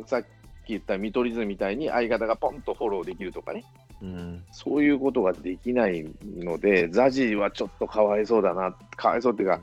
[0.06, 0.24] さっ
[0.64, 3.64] き言った見取り図みたいに相方がポンとフォローできるとかね、
[4.02, 4.44] うん。
[4.52, 6.04] そういうことができない
[6.38, 9.60] ので、ザジーはちょっとかわいそうだな、かわいそうっていうか、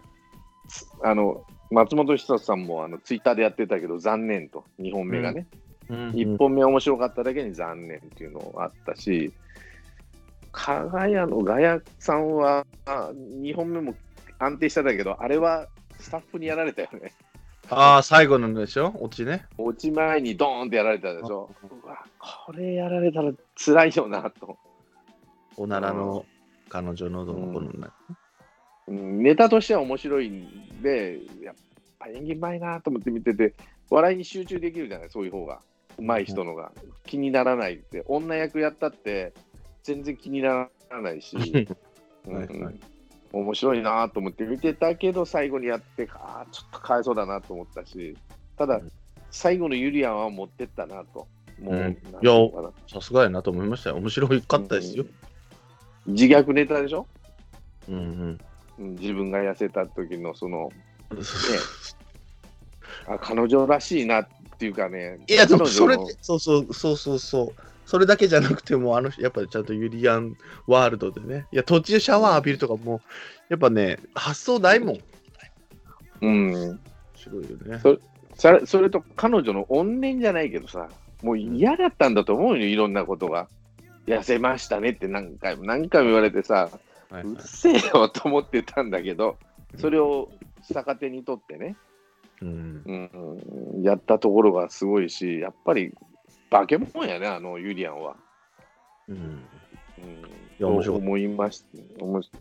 [0.68, 5.48] つあの松本人志さんもあのツイッターでやってたけど、残念と、2本目がね、
[5.90, 6.10] うん。
[6.12, 9.32] 1本目面白かっただけに残念っていうのがあったし、
[10.52, 13.96] 加賀屋のガヤさんは2本目も
[14.40, 15.68] 安定しただけど、あれは
[16.00, 17.12] スタッフにやられたよね。
[17.70, 18.96] ああ、最後のでしょ？
[19.00, 19.46] 落ちね。
[19.58, 21.50] 落ち前にドーンってやられたでしょ？
[21.84, 24.58] うわ、これやられたら辛いよなと。
[25.58, 26.26] おならの
[26.70, 27.88] 彼女のどの子のね。
[28.88, 31.56] うんネタとしては面白いんで、やっ
[32.00, 33.54] ぱ演技うまいなと思って見てて、
[33.90, 35.60] 笑いに集中できるじゃない、そういう方が。
[35.98, 36.72] うまい人のが。
[37.06, 38.06] 気にならないって。
[38.08, 39.34] 女役やったって、
[39.84, 41.36] 全然気にならないし。
[41.36, 42.80] うんはいはい
[43.34, 48.18] 面白いなと思って見てたけど、最後にやって、ああ、ちょっとかわいそうだなと思ったし、
[48.58, 48.92] ただうん、
[49.32, 51.28] 最後のユリアンは持ってったなと。
[51.62, 53.98] もう、うんいうのかなさすがやなと思いましたよ。
[53.98, 55.06] 面白かったですよ。
[56.06, 57.06] 自虐ネタでしょ、
[57.90, 58.40] うんうん。
[58.80, 60.72] うん、自分が痩せた時のその、
[63.08, 67.54] あ彼女らしいなっていうかね、いや、でもそれで、そうそうそうそうそう。
[67.88, 70.36] それだけじゃなくても、あの、やっぱりちゃんとユリアン
[70.68, 71.48] ワールドでね。
[71.54, 73.00] いや、途中シャワー浴びるとかも、
[73.48, 75.00] やっぱね、発想ないもん。
[76.20, 76.80] うん、面
[77.16, 77.80] 白いよね。
[77.82, 77.98] そ
[78.36, 80.90] それそれと彼女の怨念じゃないけどさ、
[81.24, 83.48] もう嫌だったんだと思うよ、いろんなことが。
[84.06, 86.70] 痩せましたねって何回も何回も言われてさ、
[87.10, 89.38] はいはいうっせえよと思ってたんだけど、
[89.78, 90.30] それを
[90.74, 91.78] 逆手に取ってね、
[92.42, 93.40] うん
[93.74, 95.94] うん、やったところがすごいし、やっぱり
[96.50, 98.16] 化け物やね、あのユリアンは。
[99.08, 99.42] うんうん、
[100.60, 101.68] や面白いと思いました。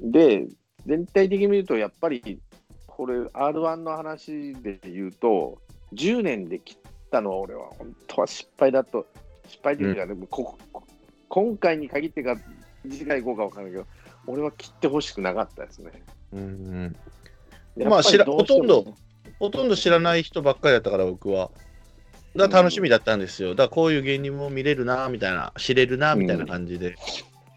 [0.01, 0.47] で、
[0.87, 2.41] 全体的に見ると、やっぱり、
[2.87, 5.59] これ、R1 の話で言うと、
[5.95, 6.77] 10年で切っ
[7.11, 9.07] たのは、俺は本当は失敗だと、
[9.49, 10.83] 失敗というか、でもここ
[11.29, 12.37] 今回に限ってか、
[12.89, 13.87] 次回行こうか分からないけど、
[14.27, 15.91] 俺は切ってほしくなかったですね。
[16.33, 18.87] うんやっぱりまあ知らほとんど
[19.39, 21.51] ほとんど知らない人ばっかりだったから、僕は。
[22.37, 23.51] だから楽しみだったんですよ。
[23.51, 26.97] だからこういう芸人も見れるな、みたいな、知れるな、みたいな感じで、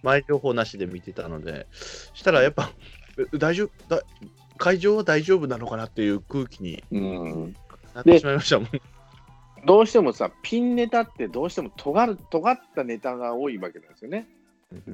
[0.04, 1.68] 前情報なしで見てたので、
[2.14, 2.72] したらやっぱ、
[3.18, 4.02] え大丈夫だ、
[4.58, 7.56] 会場は大丈夫なのかなっていう空気にうん
[7.94, 8.70] なってしまいましたもん。
[9.66, 14.28] どうしてもさ、ピンネタってどうしても尖る尖ったネタが多いわけなんですよね。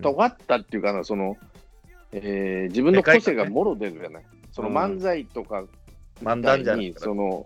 [0.01, 1.37] 尖ったっていうかな、その、
[2.11, 4.25] えー自分の個性がもろ出るじゃない。
[4.51, 5.65] そのうん漫才とか
[6.23, 7.45] 漫談じゃないその、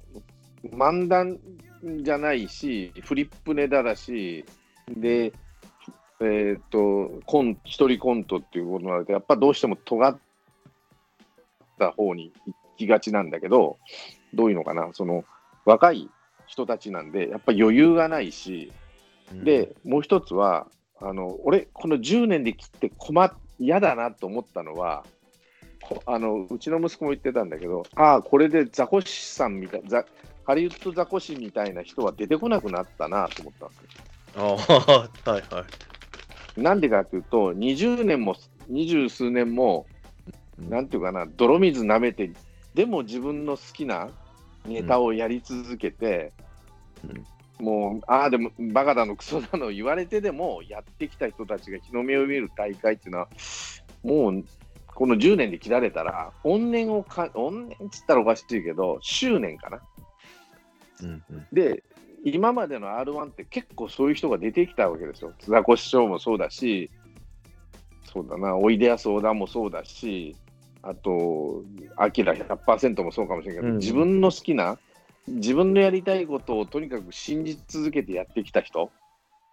[0.72, 1.40] 漫談
[1.84, 4.46] じゃないし、フリップネタだし、
[4.90, 5.34] で、
[6.22, 10.18] えっ、と、コン、一人コントっていうことになると、やっぱどうしても尖っ
[11.78, 13.78] た方に行きがちなんだけど、
[14.34, 15.24] どういうのかな、その、
[15.66, 16.10] 若い
[16.48, 18.72] 人たちなんで、やっぱ余裕がないし、
[19.34, 20.68] で、もう一つは、
[21.02, 25.06] あの俺、この10年で切って困っ嫌だなと思ったのは、
[25.82, 30.06] こあのうちの息子も言ってたんだけど、ああ、これでザコシさんみたいザ、
[30.50, 34.58] ハリウッドザコシみたいな人は出てこなくなったなと思ったんですよ。
[34.58, 35.64] ああ、はいは
[36.58, 36.60] い。
[36.60, 38.36] なんでかというと、20年も、
[38.68, 39.86] 二十数年も、
[40.58, 42.32] うんなんていうかな、泥水舐めて、
[42.74, 44.10] でも自分の好きな
[44.66, 46.34] ネタをやり続けて、
[47.60, 53.28] もう、ああ、でも、バカだの、クソだの言われてでも、やってきた人たちが日の目を見る大会っていうのは、
[54.02, 54.44] もう、
[54.88, 59.80] この10年で切られたら、怨念をか、怨念っつったらおかしいけど、執念かな。
[61.04, 61.48] うんうん。
[61.52, 61.84] で、
[62.24, 65.34] 今までの R1 って結構そういう人が出てきたわけですよ。
[65.48, 66.90] ザコシショウもそうだし、
[68.12, 70.36] そうだな、おいでやす小田もそうだし、
[70.82, 71.64] あと、
[71.96, 73.78] アキラ100%もそうかもしれないけど、うん。
[73.78, 74.78] 自分の好きな、
[75.28, 78.92] 自分のやりたいことをとにかく信じ続けてやってきた人、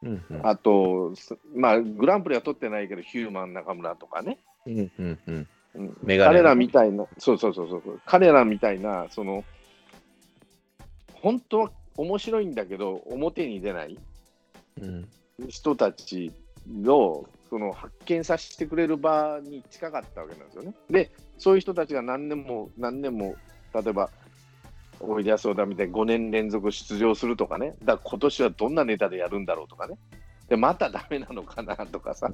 [0.03, 0.47] うんうん。
[0.47, 5.47] あと、すまあ、グランプリは取ってないけど、ヒューマン中村とかね、うんうんうん。
[6.19, 9.45] 彼らみたいな、そうそうそうそう、彼らみたいな、その、
[11.21, 13.99] 本当は面白いんだけど、表に出ない
[14.81, 15.09] うん。
[15.49, 16.33] 人たち
[16.87, 20.75] をその発見させてくれる場に近かったわけなんですよね。
[20.91, 23.35] で、そういう人たちが何年も何年も、
[23.75, 24.11] 例えば、
[25.01, 29.99] おいでやす小田みたいに5年連続出場するとかね、だから今年はどんなネタでやるんだろうとかね、
[30.49, 32.31] でまたダメなのかなとかさ、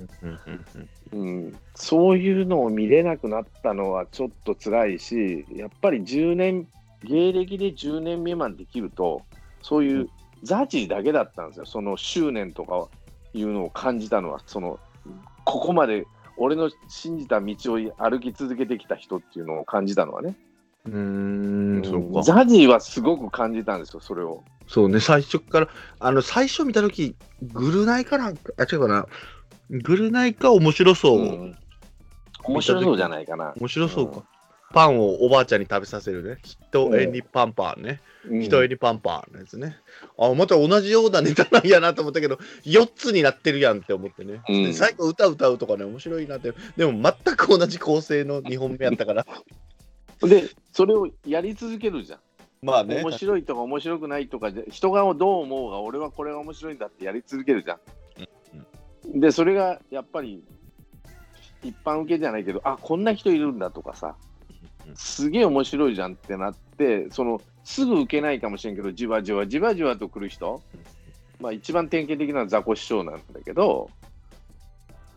[1.12, 6.68] うん、そういうのを見れなくなったのはちょっと辛いし、やっぱり10年、
[7.04, 9.22] 芸歴で10年未満できると、
[9.60, 10.08] そういう
[10.42, 12.88] ザジだけだったんですよ、その執念とか
[13.34, 14.78] いうのを感じたのは、その
[15.44, 20.36] ここまで俺の信じた道を歩き続けてきた人っていうのを感じたのはね、
[20.86, 22.22] うーん。
[22.22, 24.42] ザジーはすごく感じたんですよ、それを。
[24.66, 25.68] そうね、最初から、
[26.00, 29.06] あの、最初見たとき、グルナイかなあ、違うかな。
[29.70, 31.18] グルナイか面白そう。
[31.20, 31.56] うん
[32.44, 33.54] 面白そうじゃないかな。
[33.56, 34.24] 面白そうか。
[34.72, 36.38] パンをおばあちゃんに食べさせるね。
[36.42, 38.00] 人絵にパンパンね。
[38.24, 39.76] うん人絵にパンパンのやつね。
[40.16, 44.40] あ、また同じようなネタなんやなと思ったけど、4つになってるやんって思ってね。
[44.48, 46.52] うんで最後歌歌うとかね、面白いなって。
[46.76, 49.26] でも全く同じ構成の2本目やったから。
[50.22, 52.20] で、それをやり続けるじゃん。
[52.62, 53.02] まあね。
[53.02, 59.20] 面白いとか面白くないとかじゃ人がどう思うが俺はこれが面白いんだってやり続けるじゃん。
[59.20, 60.44] でそれがやっぱり
[61.62, 64.31] 一般受けじゃないけどあこんな人いるんだとかさうん
[64.94, 70.62] すげえ面白いじゃんってなってそのすぐ受けないかもしれんけどじわじわじわじわと来る人、
[71.40, 73.90] まあ、一番典型的なのはザコ師匠なんだけど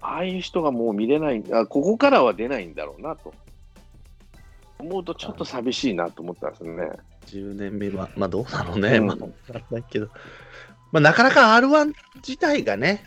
[0.01, 3.34] ああいう人がもう見れないあここからは出ないんだろうなと
[4.78, 6.91] 思うとちょっと寂しいなと思ったんですよね。
[7.28, 8.97] 10年目は、まあどうだろうね。
[8.97, 9.17] うんまあ、
[9.54, 10.10] わかんないけど。
[10.91, 13.06] まあなかなか R1 自体がね、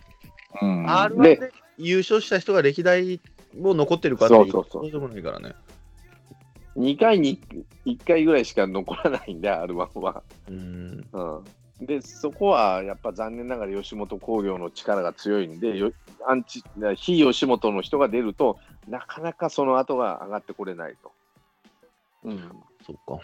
[0.61, 3.21] うん、R1 でで優勝した人が歴代
[3.59, 5.55] も残ってるかっていうそうそうそうでもないからね。
[6.79, 7.41] 2回に
[7.85, 10.23] 1回ぐらいしか残らないんで R1 は。
[10.49, 11.07] うん。
[11.13, 15.93] うん、でそこはやっぱ残念ながら吉本興業の力が強いんでよ
[16.27, 16.63] アンチ
[16.97, 21.13] 非吉本の人が出るとなかなかその後が上がってこれないと。
[22.25, 22.39] うん
[22.87, 23.23] そっか。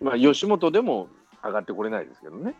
[0.00, 1.08] まあ、吉本でも
[1.42, 2.54] 上がってこれないですけどね。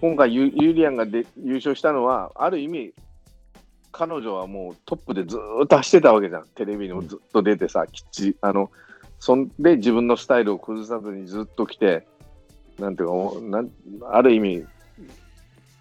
[0.00, 2.92] 今回ユ、ユリアンがで優勝したのは、ある意味、
[3.92, 6.46] 彼女はもうトップでずーっと走ってたわけじゃん。
[6.54, 8.70] テレビにもずっと出てさ、きっちり、あの、
[9.18, 12.06] そんで自分のスタイルを崩さずにずっと来て、
[12.78, 13.70] なんていうかおなん、
[14.10, 14.64] ある意味、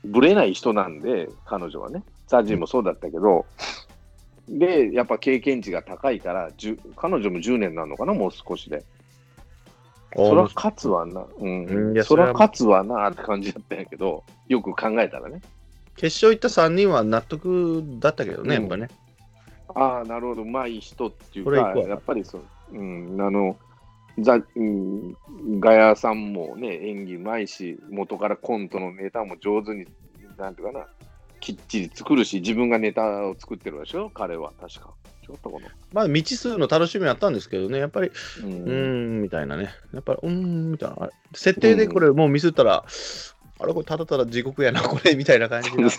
[0.03, 2.03] ぶれない人なんで、彼女はね。
[2.27, 3.45] ザジーもそうだったけど、
[4.47, 6.49] で、やっぱ経験値が高いから、
[6.95, 8.83] 彼女も10年なのかな、もう少しで。
[10.15, 15.41] そら勝つわな、うん、そらそれは勝つわなって感じだったんやけど、よく考えたらね。
[15.99, 18.87] 決勝行った3人は納得だったけどね、うんやっぱね。
[19.75, 23.57] ああ、なるほど、うまい人っていうか、やっぱりそう、うん、あの、
[24.19, 25.15] ザうん、
[25.59, 29.85] ガヤさんもね、演技うまいし、元からコントのネタも上手に、
[30.37, 30.85] なんていうかな、
[31.41, 34.93] きっちり作るし、自分がネタを作ってるでしょ、彼は、確か。
[35.25, 35.67] ちょっとこの。
[35.93, 39.69] まあ未知数の楽しみあったんですけどね、やっぱり、ううーん、みたいなね。
[39.93, 41.09] やっぱり、うーん、みたいな。
[41.33, 42.83] 設定でこれもうミスったら、
[43.59, 45.89] あれこれただただ地獄やな、これ、みたいな感じが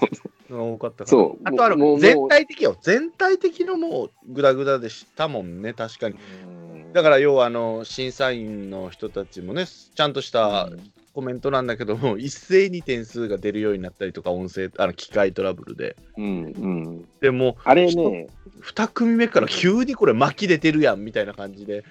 [0.51, 1.07] 多かったから。
[1.07, 2.77] そうあとあの、全体的よ。
[2.83, 6.15] 全体的のもうグダグダでしたもんね、確かに。
[6.15, 6.61] うん
[6.93, 15.97] だから要はあの審査員の人たちもね、ちゃんとしたうんコメントなんだけども、一斉に点数が出るようになったりとか、音声、あの機械トラブルで。
[16.17, 18.29] うんうん、でも、あれね、
[18.63, 21.83] 2組目から急にこれ巻き出てるやんみたいな感じで、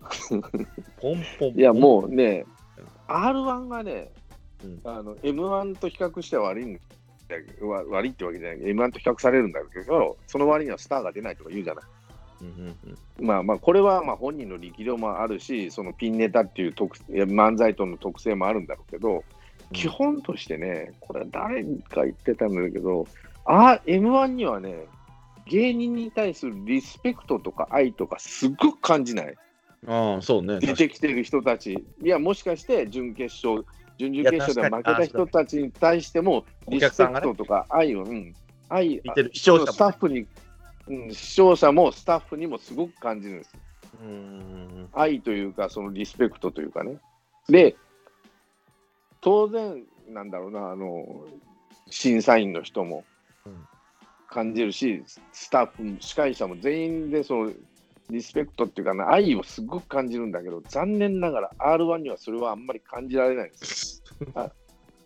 [0.28, 0.40] ポン
[1.00, 1.58] ポンポン。
[1.58, 2.44] いやもうね、
[3.08, 4.10] R1 がね、
[4.64, 6.80] うんあの M1 と比較しては悪いんだ
[7.28, 11.84] けどわ悪いってわけじゃないけど、M1 と比較されるんだけど、その割にはスターが出ないとか言うじゃない。
[12.42, 12.76] うんうん
[13.18, 19.24] うんまあまあ、これはまあ本人の力量もあるし、そのピンネタっていう特漫才との特性もあるんだろうけど、
[19.72, 23.06] 基本としてね、これは誰か言ってたんだけど、
[23.44, 24.86] あ M1 にはね、
[25.46, 29.34] 芸人に対するリスペクトとか愛とかすっごく感じない。
[29.86, 30.58] ああ、そうね。
[30.60, 33.64] 出てきてる人たち、いや、もしかして準決勝、
[33.98, 38.34] 準々決勝で負けた人たちに対しても、おリスペクトとか愛を、うん、
[38.68, 40.26] 愛、見てる視聴者スタッフに、
[40.88, 43.54] うん、視聴者もスタッフにもすごく感じるんです。
[44.02, 46.98] うんうん愛というか、そのリスペクトというかね。
[47.48, 47.76] で、
[49.20, 51.26] 当然、なんだろうな、あの、
[51.90, 53.04] 審査員の人も
[53.44, 53.68] うん
[54.28, 57.52] 感じるし、スタッフも、司会者も全員で、その、
[58.10, 64.26] リスペクトっていうかな、愛をすごく感じるんだけど、残念ながら R1 にはそれはあんまり感じられないんですよ。
[64.34, 64.50] あ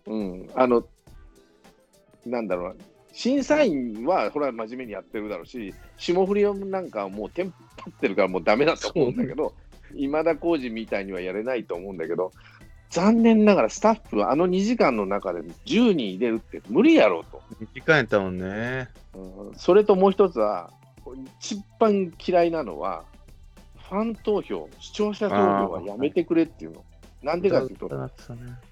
[0.07, 0.85] うん、あの、
[2.27, 2.75] なんだろうな、
[3.13, 9.55] 審査員は、ほら、真面目にやってるだろうし、霜降りなんかはもうテンパってるからもうダメだと思うんだけど、
[9.95, 12.33] 今田耕司みたいにはやれないと思うんだけど、
[12.91, 17.41] 残念ながらスタッフはあの2時間の中で10人入れるって無理やろうと。
[17.73, 18.89] 時間やったもんね。
[19.15, 20.73] うんそれともう一つは、
[21.41, 23.05] 一番嫌いなのは、
[23.89, 26.85] ファン投票、視聴者投票はやめてくれっていうの。
[27.23, 27.87] なんでかっていうと、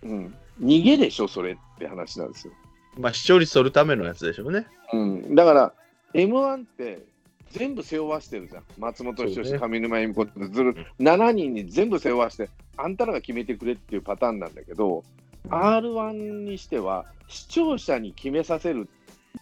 [0.02, 2.52] うん、逃げでしょ、それって話なんですよ。
[2.96, 4.66] まあ、視聴率取るためのやつでしょうね。
[4.92, 5.72] うん、だから、
[6.14, 7.04] M1 って
[7.50, 8.64] 全部背負わしてるじゃん。
[8.78, 15.04] 松本人志、ね上沼恵美子ってずる、7人に全部背負わして、あんたらが決めてくれっていうパターンなんだけど、
[15.48, 18.88] R1 にしては、視聴者に決めさせる、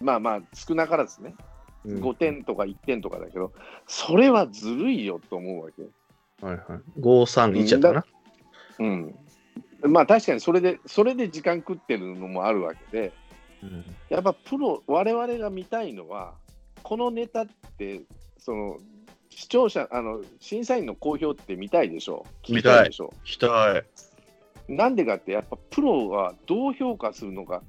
[0.01, 1.56] まあまあ、少なからずね、うん
[1.87, 3.53] 5点とか1点とかだけど、
[3.87, 5.83] それはずるいよと思うわけ。
[6.45, 7.01] はいはい。
[7.01, 8.05] 531やったかな。
[8.79, 9.15] うん。
[9.83, 13.13] まあ確かにそれで、それで時間食ってるのもあるわけで、
[13.63, 16.35] うんやっぱプロ、我々が見たいのは、
[16.83, 17.47] このネタっ
[17.79, 18.03] て、
[18.39, 18.79] その、
[19.31, 22.25] 視聴者、あの、審査員の公表って見たいでしょ？
[22.43, 23.13] 聞きたいでしょ？
[23.25, 23.85] 期待。
[24.69, 27.63] なんでかって、やっぱプロはどう評価するのか、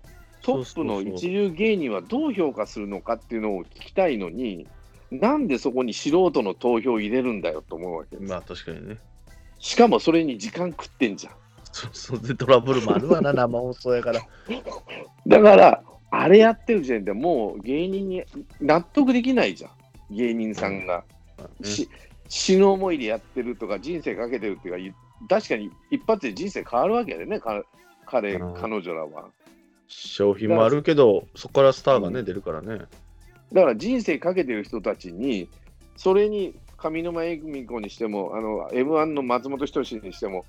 [0.47, 4.65] トップの一流芸人はどう評価するのかっていうのを聞きたいのに、
[5.11, 8.31] なんでそこに素人の投票を入れるんだよと思うわけです。
[8.31, 8.97] まあ確かにね。
[9.59, 11.33] しかもそれに時間食ってんじゃん。
[11.73, 14.21] そうそうでトラブルもあるわな、生放送やから。
[15.27, 18.23] だから、あれやってる時点でもう芸人に
[18.61, 19.71] 納得できないじゃん。
[20.15, 21.03] 芸人さんが。
[21.61, 21.89] し
[22.29, 27.63] 死ぬ思いでやってるとか、人生かけてるっていうか、確かに一発で人生変わるわけだよね、か
[28.05, 29.29] 彼、うん彼女らは。
[29.87, 32.85] 商品もあるけど、そこからスターがね、うん出るからね。
[33.53, 35.49] だから人生かけてる人たちに、
[35.95, 40.45] それに上沼恵美子にしても、あの M1 の松本人志にしても、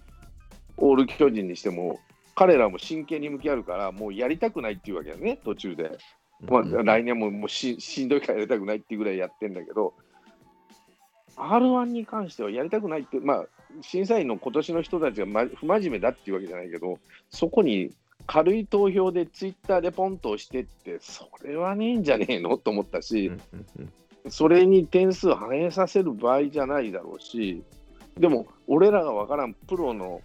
[0.77, 2.01] オール巨人にしても、
[2.35, 5.99] 彼らも真剣に向き合うから、もうやりたくないっていうわけだよね、途中で。
[6.41, 9.95] まあ、うん来年ももうししんどいからやりたくないっていうぐらいやってんだけど、
[11.37, 13.47] R1 に関してはやりたくないって、まあ、
[13.81, 16.99] 審査員の今年の人たちが、ま、不真面目だっていうわけじゃないけど、
[17.31, 17.93] そこに
[18.29, 23.33] 軽い投票でツイッターでポンと押してって、それはねえんじゃねえのと思ったし、
[24.29, 27.63] それに点数反映させる場合じゃないだろうし、
[28.19, 30.21] でも、俺らが分からんプロの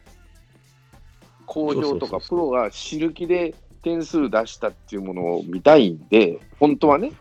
[1.46, 7.14] 公表とか、プロが知る気で点数出したっていうものを見たいんで、本当はね、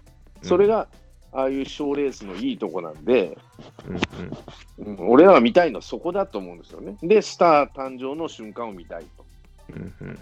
[0.43, 0.89] それが
[1.31, 3.39] ああいう賞レースのいいとこなんで、
[3.87, 4.99] うんうん。
[4.99, 6.97] うん俺らが見たいのはそこだと思うんですよね。
[7.05, 9.25] で、スター誕生の瞬間を見たいと。
[9.77, 10.19] うんうん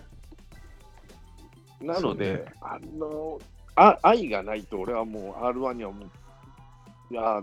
[1.80, 3.40] なので、そうあの
[3.76, 7.40] あ愛がないと俺はもう R1 にはもう、いや、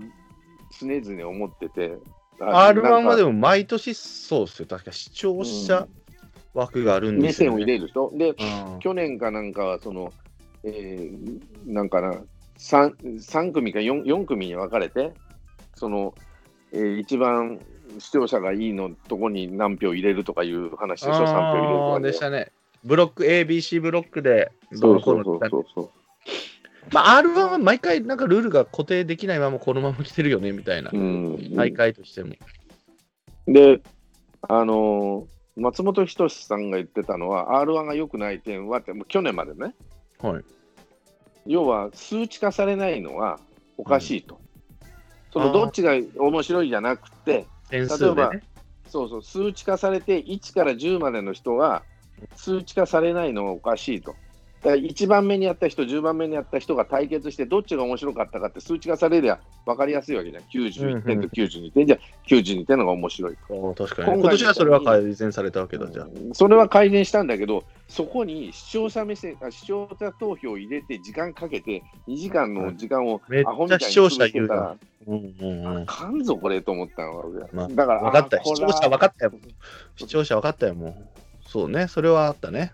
[0.80, 1.98] 常々思ってて。
[2.40, 4.68] あ R1 はでもも毎年そうっすよ。
[4.70, 5.88] 確か視聴者
[6.54, 7.74] 枠があるん目ですよ、線を入ね。
[7.74, 8.12] れる人。
[8.16, 10.14] で、うん去年かなんかは、その、
[10.64, 12.14] えーなんかな、
[12.58, 15.14] 3, 3組か 4, 4組に分かれて、
[15.76, 16.14] その、
[16.72, 17.60] えー一番
[18.00, 22.10] 視聴者がいいのとこに何票入れるとかいう話でしょ、3票入れるとあかで。
[22.10, 22.52] ーでしたね。
[22.88, 25.90] ブロック ABC ブロックでそうそうそうそうそう。
[26.94, 32.36] まあ R1 は毎回なんかルールが固定できないままこのまま来てるよねみたいな、うん、大会としても。
[33.46, 33.82] で、
[34.42, 39.74] あのー松本人志さんが言ってたのは、R1 が良くない点はって、もう去年までね、
[40.22, 40.44] はい。
[41.48, 43.40] 要は数値化されないのは
[43.76, 44.40] おかしいと。
[45.34, 48.32] そあーのどっちが面白いじゃなくて、点数例えば。
[48.88, 51.82] そうそう、数値化されて1から10までの人が
[52.36, 54.16] 数値化されないのはおかしいと。
[54.64, 60.44] だから1番目にやった人、10番目にやった人が対決して、どっちが面白かったかって数値化されりゃ分かりやすいわけじゃん。
[60.44, 63.38] 91点と92点じゃ、92点のが面白い。
[63.76, 64.20] 確かに。
[64.20, 66.06] 今年はそれは改善されたわけだ、じゃあ。
[66.06, 74.76] うんそれは改善したんだけど、そこに視聴者目線、あ視聴者投票を入れて、時間かけて、2時間の時間をアホみたいに視聴者潰してたら
[75.08, 75.82] 言うんうんうん。
[75.84, 79.34] あかんぞ、これと思ったのが、まあだから、分かった視聴者分かったよ。
[79.96, 81.17] 視聴者分かったよ、もう。
[81.48, 82.72] そうね、それはあったね。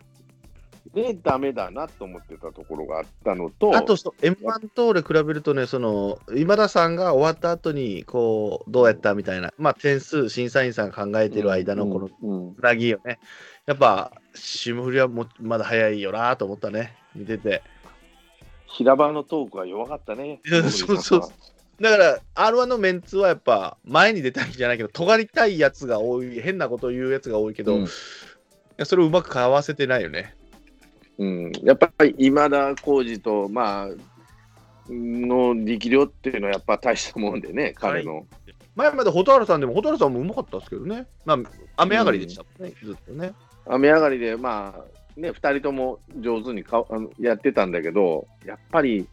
[0.94, 13.20] で、ダメだなと思ってたところがあったのと、あと、そう M1 とで比べるとね、その、今田さんが終わった後に、こう、どうやったみたいな、まあ、点数、審査員さんが考えてる間のこのつなぎよね。
[13.66, 17.64] やっぱ、霜降りはもうまだ早いよなと思ったね、見てて。
[18.68, 20.42] 平場のトークは弱かったね。
[20.70, 21.22] そうそう
[21.82, 27.88] だから、R1 のメンツはやっぱ、前に出たいんじゃないけど、尖りたいやつが多い、変なこと言うやつが多いけど、う
[28.78, 30.36] やそれをうまくかわせてないよね。
[31.18, 33.88] うん、やっぱり今田耕司と、まあ、
[34.90, 38.26] の力量っていうのはやっぱ大したもんでね、彼の。
[38.76, 41.06] 前まで蛍原さんでも、蛍原さんもうまかったですけどね。
[41.26, 41.38] まあ、
[41.78, 43.34] 雨上がりでしたもんね、ずっとね。
[43.68, 49.08] 雨上がりで、まあ、ね、2人とも上手にかあのやってたんだけど、やっぱり、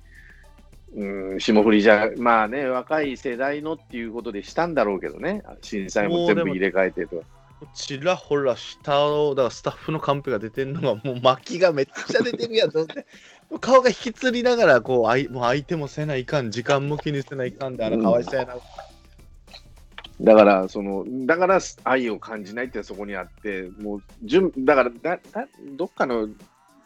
[0.97, 7.23] うん、霜降りじゃ、まあね、若い世代のっていうことでしたんだろうけどね、審査員も全部入れ替えてと。
[7.75, 13.07] ちらほら下を、だからスタッフのカンペが出てるのが、もう巻きがめっちゃ出てるやんと思って。
[13.61, 18.57] 顔が引きつりながら、こう、あいもう相手もせないかん、時間も気にせないかんで、あら、かわいそうやな。
[20.21, 26.29] だから、その、だから愛を感じないってそこにあって、もう、準だからだだ、どっかの、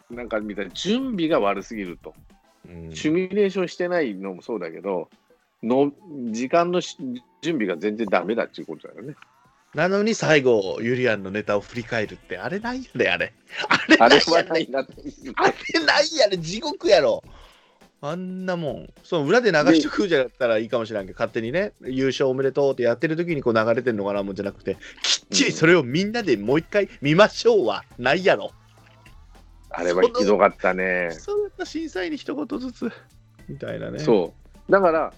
[0.09, 2.13] なんかみたいな、準備が悪すぎると。
[2.67, 5.09] うんシミュレーションしてないのもそうだけど、
[5.61, 5.91] の
[6.31, 6.97] 時間のし
[7.41, 9.15] 準備が全然ダメだっていうことだよね。
[9.75, 13.33] なのに最後、ユリアンのネタを振り返るって、あれないやで、あれ。
[13.67, 14.79] あ れあれはないな。
[14.79, 17.21] あれないやで、地獄やろ。
[17.99, 28.51] あんなもん、その裏で流しとくじゃったらいいかもしれんけど、勝手にね、優勝おめでとうってやってる時にこう流れてんのかなもんじゃなくて、きっちりそれをみんなでもう一回見ましょうはないやろ。
[29.71, 31.09] あれはひどかったね。
[31.11, 32.91] そうやった審査員に一言ずつ、
[33.49, 33.99] みたいなね。
[33.99, 34.33] そ
[34.69, 34.71] う。
[34.71, 35.13] だから、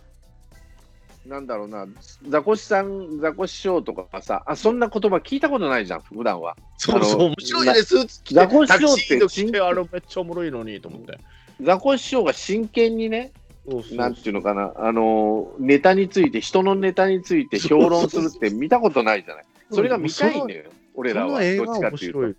[1.27, 1.85] なんだろうな、
[2.29, 6.55] ザコシさん、ザコシショウとかさ、あそんな言葉聞いたことないじゃん、普段は。
[6.77, 11.19] そうそう、面白いね、スーツ着て、ザコシショウってシード着て、あれめっちゃおもろいのにと思って。
[11.61, 13.31] ザコシショウが真剣にね、
[13.69, 19.45] そうそうなんていうのかな、あの、ネタについて、人のネタについて評論するって見たことないじゃない。
[19.71, 21.41] それが見たいんだよ、俺らは。
[21.41, 22.35] どっちか面っていうと白い。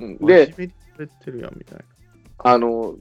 [0.00, 1.84] うんで、で、真面目にやってるやんみたいな。
[2.38, 2.96] あの、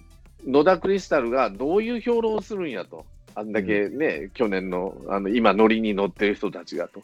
[0.45, 3.05] 野田クリスタルがどういう評論をするんやと。
[3.36, 7.01] あんだけね、去年の、あの、今、ノリに乗ってる人たちがと。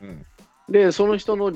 [0.00, 0.24] うん。
[0.70, 1.52] で、その人の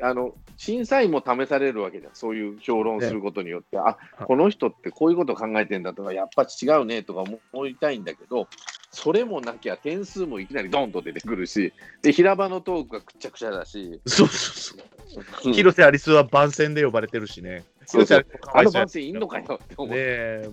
[0.00, 8.48] あの審査員も試されるわけじゃん、そういう評論をすることによって、あこの人ってこういうことを考えてんだとか、やっぱ違うねとか思いたいんだけど、
[8.90, 14.78] それもなきゃ点数もいきなりドンと出てくるし、で平場のトークがくっちゃくちゃだし、そうそう
[15.08, 15.48] そう。
[15.48, 15.52] うん。
[15.52, 17.64] 広瀬アリスは番宣で呼ばれてるしね。
[17.84, 18.26] そうそう。
[18.54, 20.50] あの番宣いんのかよって思って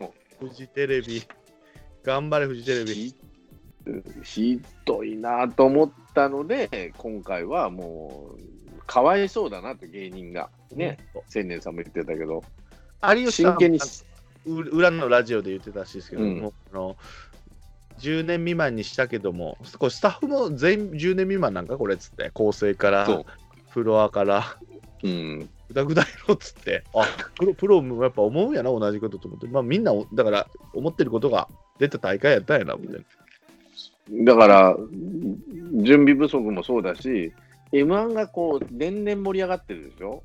[0.00, 0.10] ね。
[0.40, 1.22] フジテレビ。
[2.06, 2.94] 頑張れ、フジテレビ。
[2.94, 3.14] ひ
[4.22, 8.30] ひどいなと思ったので、今回はも
[8.78, 10.98] う、かわいそうだなって芸人が、ね、
[11.28, 12.44] 千年さんも言ってたけど、
[13.02, 13.80] 有吉さん真剣に、
[14.46, 16.40] う裏のラジオで言ってたらしいですけどうん。
[16.42, 16.96] も、あの
[17.98, 23.24] 10年未満にしたけども、これスタッフも全員10年未満なんかこれっつって、構成から
[23.70, 24.56] フロアから、
[25.02, 27.04] うん、ぐだぐだやろっつって、あ
[27.34, 31.48] プロプロもやっぱ思うんやな、同じことと思って、まあみんな、だから思ってることが
[31.78, 33.04] 出た大会やったんやな、みたい
[34.10, 34.34] な。
[34.34, 34.76] だから、
[35.82, 37.32] 準備不足もそうだし、
[37.72, 40.22] M1 がこう、年々盛り上がってるでしょ？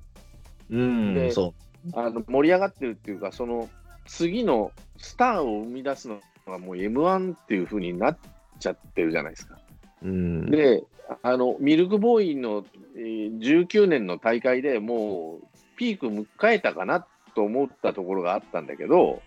[0.69, 1.53] うんでそ
[1.93, 3.69] あの盛り上がってるっていうか、その
[4.05, 8.17] 次のスターを生み出すのがもう M1 っていう風になっ
[8.59, 9.57] ちゃってるじゃないですか。
[10.03, 10.07] う。
[10.07, 10.51] うん。
[10.51, 10.83] で、
[11.23, 19.21] あのミルクボーイの、えー19年の大会でもうピーク迎えたかなと思ったところがあったんだけど、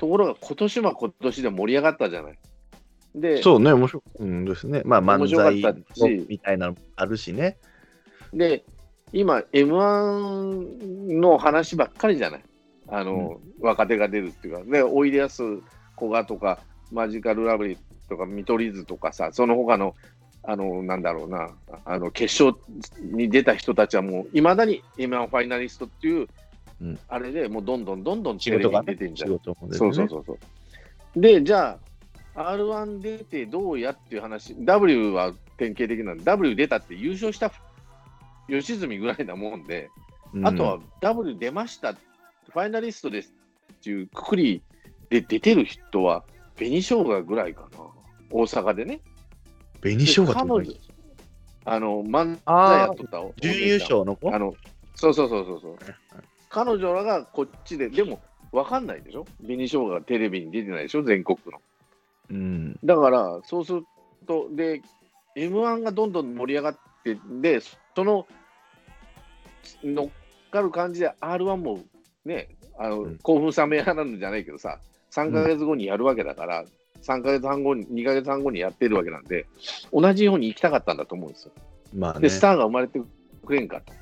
[0.00, 2.38] ところが今年は今年で盛り上がったじゃない。
[3.14, 4.22] で、そうね、面白い。
[4.22, 4.80] うんですね。
[4.86, 5.54] まあ漫才
[6.26, 7.58] みたいなのあるしね。
[8.32, 8.64] で
[9.12, 12.42] 今、M1 の話ばっかりじゃない？
[12.88, 15.42] あの、若手が出るっていうか、で、おいでやす
[15.96, 17.78] こがとか、マジカルラブリー
[18.08, 19.94] とか、見取り図とかさ、その他の、
[20.44, 21.50] あの、なんだろうな、
[21.84, 22.58] あの、決勝
[23.00, 26.28] に出た人たちはもう、いまだに M1 ファイナリストっていう、
[26.80, 29.30] うんあれでもうどんどんどんどんテ仕レビに出てんじゃん。
[29.30, 30.38] ねそうそうそうそ
[31.14, 31.20] う。
[31.20, 31.78] で、じゃ
[32.34, 37.52] あ、R1 出てどうやっていう話、W は典型的なの W 出たって優勝した
[38.48, 39.90] 吉住ぐらいなもんで、
[40.32, 43.34] うんあとは W 出ました、ファイナリストです
[43.72, 44.62] っていうくくり
[45.10, 46.24] で出てる人は、
[46.56, 47.78] 紅生姜ぐらいかな、
[48.30, 49.00] 大阪でね。
[49.80, 50.72] 紅生姜とかで彼女
[51.64, 54.34] あの、漫才やっとったお準優勝の子？
[54.34, 54.54] あの、
[54.94, 55.76] そうそうそうそうそう。
[56.50, 58.20] 彼女らがこっちで、でも
[58.52, 59.24] 分かんないでしょ？
[59.40, 61.02] 紅生姜がテレビに出てないでしょ？
[61.02, 61.60] 全国の。
[62.30, 62.78] うん。
[62.84, 63.84] だから、そうする
[64.26, 64.82] と、で、
[65.36, 68.26] M1 がどんどん盛り上がって、で、その
[69.84, 71.80] 乗っかる感じで R1 も
[72.24, 72.48] ね、
[72.78, 74.78] あのうん興奮冷めやらぬじゃないけどさ、
[75.12, 76.64] 3ヶ月後にやるわけだから、
[77.02, 79.46] 3ヶ月半後に、2ヶ月半後にやってるわけなんで、
[79.92, 81.52] 同じように行きたかったんだと思うんですよ。
[81.94, 82.30] まあねで、。
[82.30, 83.00] スターが生まれて
[83.44, 83.92] くれんかと。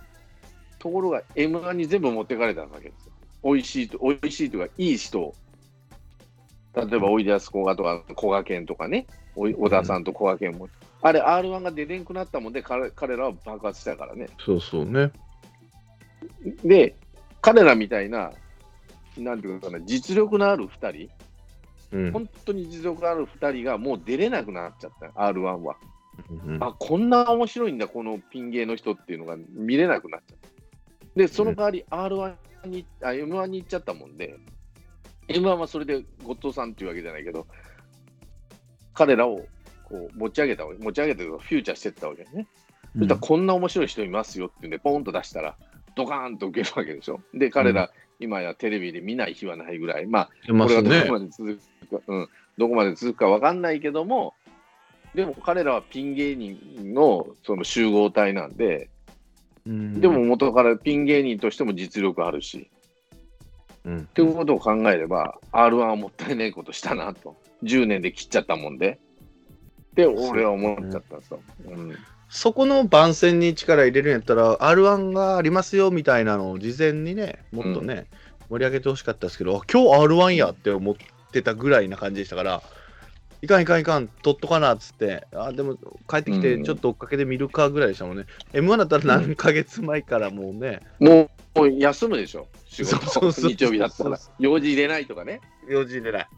[0.78, 3.12] ところが、M1 に全部持ってかれたわけですよ。
[3.44, 5.34] 美味しいと、美味しいというか、いい人を。
[6.74, 10.68] 例えば、おいでやすこがとか、こがけんとかね、小田さんとこがけんも。
[11.02, 14.28] あれ、R1 が出れんくなったもんで、彼彼らは爆発したからね。
[14.44, 15.10] そうそうね。
[16.64, 16.94] で、
[17.40, 18.32] 彼らみたいな、
[19.16, 21.10] なんていうのかな、実力のある2人、
[21.92, 22.12] うん。
[22.12, 25.76] 本当に実力のある2人がもう出れなくなっちゃった、R1 は。
[26.46, 30.48] うんあ、こんな面白いんだ、このピン芸の人っていうのが見れなくなっちゃった。
[31.18, 32.34] で、その代わり R1
[32.66, 34.38] に、あ、M1 に行っちゃったもんで、
[35.26, 37.48] M1 はそれで後藤さんっていうわけじゃないけど、
[38.94, 39.44] 彼らを
[39.88, 42.46] こう持ち上げたわけ、持ち上げてフューチャーしてったわけね。
[42.96, 45.56] そしたらこんな面白い人いますよってんで、ポンと出したら、
[45.96, 47.20] ドカーンと受けるわけでしょ。
[47.34, 47.90] で、彼ら、
[48.20, 51.14] 今やテレビで見ない日はないぐらい、まあ、これがどねこ。
[51.14, 51.60] まで続
[51.90, 54.34] くか、うん、どこまで続くかわかんないけども、
[55.16, 58.88] でも彼らはピン芸人のその集合体なんで、うん
[59.68, 62.70] でも、元からピン芸人としても実力あるし、
[63.84, 63.98] うん。
[63.98, 68.98] っていうことを考えれば、R1 はもったいないことしたなと、10年で切っちゃったもんで、
[69.92, 71.40] って俺は思っちゃったんですよ。
[71.66, 71.96] うん。
[72.30, 78.06] そこの番宣に力入れるんやったら、R1 がありますよみたいなのを事前にね、もっとね、
[78.48, 80.94] 盛り上げてほしかったですけど、あ今日 R1 やって思っ
[81.30, 82.62] てたぐらいな感じでしたから、
[83.40, 85.76] いかんいかんいかん、取っとかなっつって、あでも
[86.08, 88.26] 帰ってきて、うんちょっと追っかけで見るかぐらいでしたもんね。
[88.52, 91.30] M1 だったら何ヶ月前からもうね、も
[91.62, 94.18] う休むでしょ、仕そうそう事、そう日曜日だったら。
[94.38, 95.40] 用事入れないとかね。
[95.68, 96.28] 用事入れない。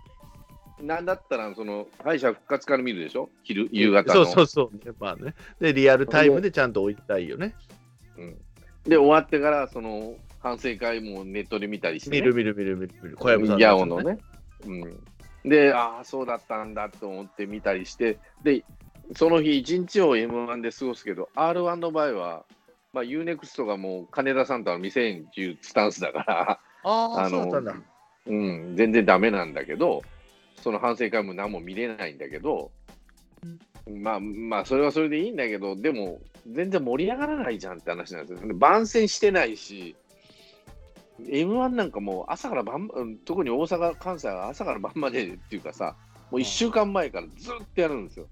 [0.83, 4.25] なんだったら、その敗者復活から見るでしょ、昼夕方の。
[4.27, 4.87] そうそうそう。
[4.87, 5.35] やっぱね。
[5.61, 7.55] で、リアルタイムでちゃんと置いたいよね。
[8.19, 8.37] うん
[8.85, 13.17] で、終わってから、その反省会もネットで見たりして、ね、見る見る見る見る見る。
[13.17, 14.03] 小籔さんヤオの。
[14.03, 14.19] ね。
[14.67, 15.01] うん、
[15.45, 18.65] で、ああ、そうだったんだと思って見たりして、で、
[19.17, 22.45] その日一日を M1 で過ごすけど、R1 の場合は、
[22.93, 27.75] まあ、UNEXT がもう金田さんとは未成年っていうスタンスだから、あ あ、そうんだ。
[28.27, 30.03] うん、全然ダメなんだけど、
[30.63, 32.71] その反省会も何も見れないんだけど、
[33.89, 38.55] まあまあ、それはそれでいいんだけど、でも、全然盛り上がらないじゃんって話なんですよ。
[38.55, 39.97] 番宣してないし、
[41.27, 45.97] M1 なんかもう朝から晩うん特に大阪、関西は朝から晩までっていうかさ、
[46.31, 48.27] もう1週間前からずっとやるんですよ。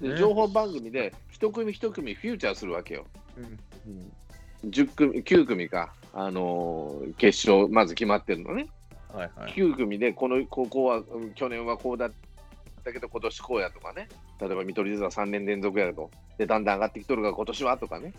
[0.00, 3.04] ねで情報番組で一組一組フューチャーするわけよ。
[3.36, 3.58] うん
[4.70, 8.68] 10組、9組か、あのー決勝、まず決まってるのね。
[9.12, 9.52] はいはい。
[9.52, 12.12] 9組で、このここは、うん去年はこうだっ
[12.84, 14.08] たけど、今年こうやとかね。
[14.40, 16.10] 例えば見取り図は3年連続やると。
[16.38, 18.12] で、だんだん上がってきとるが、今年はとかね。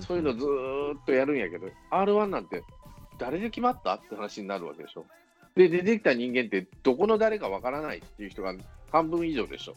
[0.00, 2.62] そういうのずーっとやるんやけど、R1 なんて
[3.18, 5.06] 誰で決まったって話になるわけでしょ。
[5.54, 8.54] で、出てきた人間ってどこの誰かわからないっていう人が
[8.90, 9.76] 半分以上でしょ。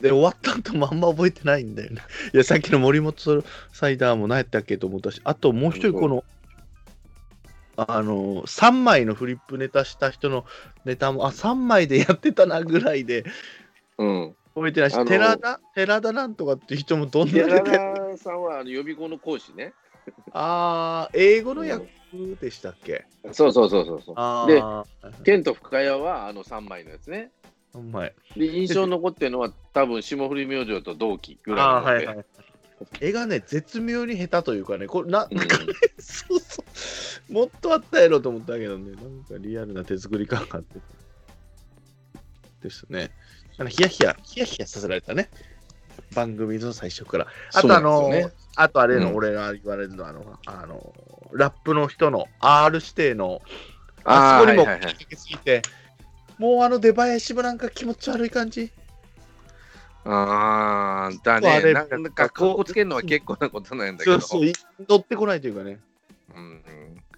[0.00, 2.02] で、終わった後もあんま覚えてないんだよね。
[2.34, 6.24] いや、さっきの森本サイダーも何やったっけと思ったし、あともう一人、この、
[7.76, 10.44] あの、3枚のフリップネタした人の
[10.84, 13.24] ネタも、あ、3枚でやってたなぐらいで
[13.98, 14.36] うん。
[14.54, 19.74] 覚えてないし寺田、寺田なんとかっていう人もどんなネ寺タや田さんはあの予備校の講師ね。
[20.32, 21.64] あー、英語の
[22.30, 24.14] 役でしたっけ、そうそうそうそうそう。
[24.16, 24.84] あでー、
[25.24, 27.30] ケント深谷はあの3枚のやつね。
[27.74, 28.14] 3枚。
[28.36, 32.24] で、印象に残ってるのは多分霜降り明星と同期ぐらいはいはい。
[33.00, 35.38] 絵がね、絶妙に下手というかね、これな、うん
[35.98, 36.62] そうそ
[37.28, 37.32] う。
[37.32, 40.78] もっとあったやろと思ったけどね、なんかリアルな手作り感があって。
[42.62, 43.10] ですね。
[43.58, 45.30] あのヒヤヒヤ、ヒヤヒヤさせられたね。
[46.14, 47.26] 番組の最初から。
[47.54, 48.10] あとあの、
[48.56, 50.92] あとあれの、うん俺が言われるのは、あの、あの、
[51.32, 53.42] ラップの人の R 指定の、
[54.04, 55.62] あそこにもはいはいはいかけすぎて、
[56.38, 58.70] もうあの出囃子もなんか気持ち悪い感じ。
[60.04, 61.72] ああ、だね。
[61.72, 64.20] なんか、こつけるのは結構なことなんだけど。
[64.20, 64.52] そうそう、い
[64.88, 65.80] 乗ってこないというかね。
[66.34, 66.62] うんうん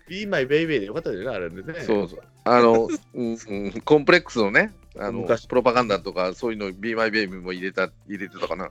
[0.08, 1.80] Be My Baby でよかったよね、あれでね。
[1.80, 2.22] そうそう。
[2.44, 8.70] あの、 うんうん、コンプレックスのね、あの昔プロパガンダとか、そういうの、Be My Baby も入れた、入れてたかな。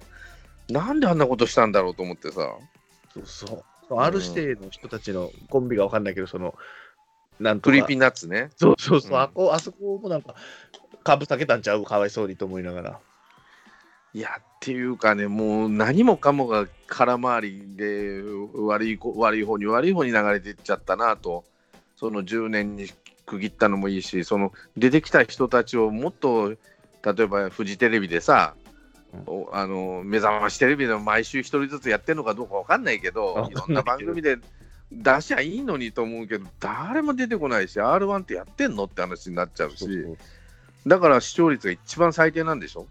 [0.69, 2.55] なんであんなことしたんだろうと思ってさ。
[3.13, 3.99] そうそう。
[3.99, 6.55] R 指定の人たちのコンビがわかんないけど、その、
[7.39, 8.49] なんとか Creepy Nuts ね。
[8.57, 10.35] そうそうそう、うんあこあそこもなんか、
[11.03, 12.99] 株下げたんちゃうかわいそうにと思いながら。
[14.13, 18.21] いや、っていうかね、もう何もかもが空回りで
[18.55, 21.43] 悪いこ悪い方に悪い方に流れていっちゃったなと、
[21.95, 22.87] その10年に
[23.25, 26.57] 区切ったのもいいし、その出てきた人たちをもっと、例
[27.23, 28.66] えばフジテレビでさ、お
[29.51, 34.37] あの目覚ましテレビでも毎週一人ずつやってるのかどうかわかんないけど、わいろんな番組で
[34.91, 40.17] 出しゃいいのにと思うけど、誰も出てこないし、R1 ってやってんのって話になっちゃうし、そうそう
[40.87, 42.87] だから視聴率が一番最低なんでしょ？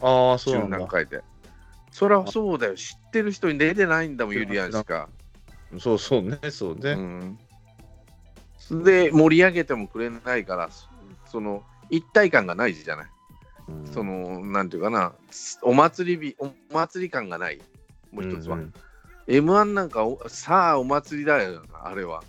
[0.00, 0.88] ああ、そう十なんだ何。
[0.88, 1.22] 回で。
[1.90, 5.08] そりゃそうだよ、知ってる人に出てないんだもん、ユリアンしか。
[5.78, 6.92] そうそうね、そうね。
[8.70, 10.86] うん、で、盛り上げてもくれないから、そ
[11.30, 13.06] その一体感がないじゃない。
[13.84, 15.12] うんその、なんていうかな、
[15.62, 17.60] お祭り日、お祭り感がない。
[18.12, 18.56] もう一つは。
[18.56, 18.72] うん
[19.26, 22.22] M1 なんかお、さあ、お祭りだよ、あれは。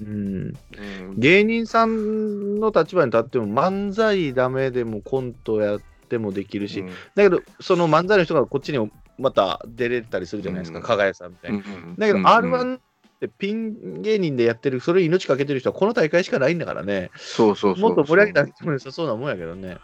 [0.00, 11.58] うんうん、芸人さんの立場に立っても漫才ダメでもコントやってもできるし、うんだけどその漫才の人がこっちにもまた出れたりするじゃないですか、うん加賀谷さんみたいな。
[11.58, 12.80] うんだけどうん R1 っ
[13.20, 19.78] てピン芸人でやってる、それに命かけてる人はこの大会しかないんだからね、そうそうそうもっと盛り上げた人も良さそうなもんやけどね。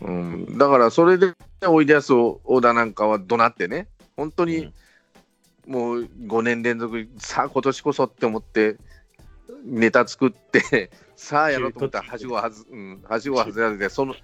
[0.00, 1.34] うん、だからそれで
[1.66, 4.72] おいでやす小田なんかは怒鳴ってね、本当に
[5.66, 8.76] もう5年連続、さあ今年こそって思って、
[9.64, 14.14] ネタ作って、 さあやろうと思ったら、はしごはず、うん、はしごは外れて、その、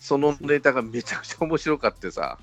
[0.00, 2.38] そのネタがめちゃくちゃ面白かってさ、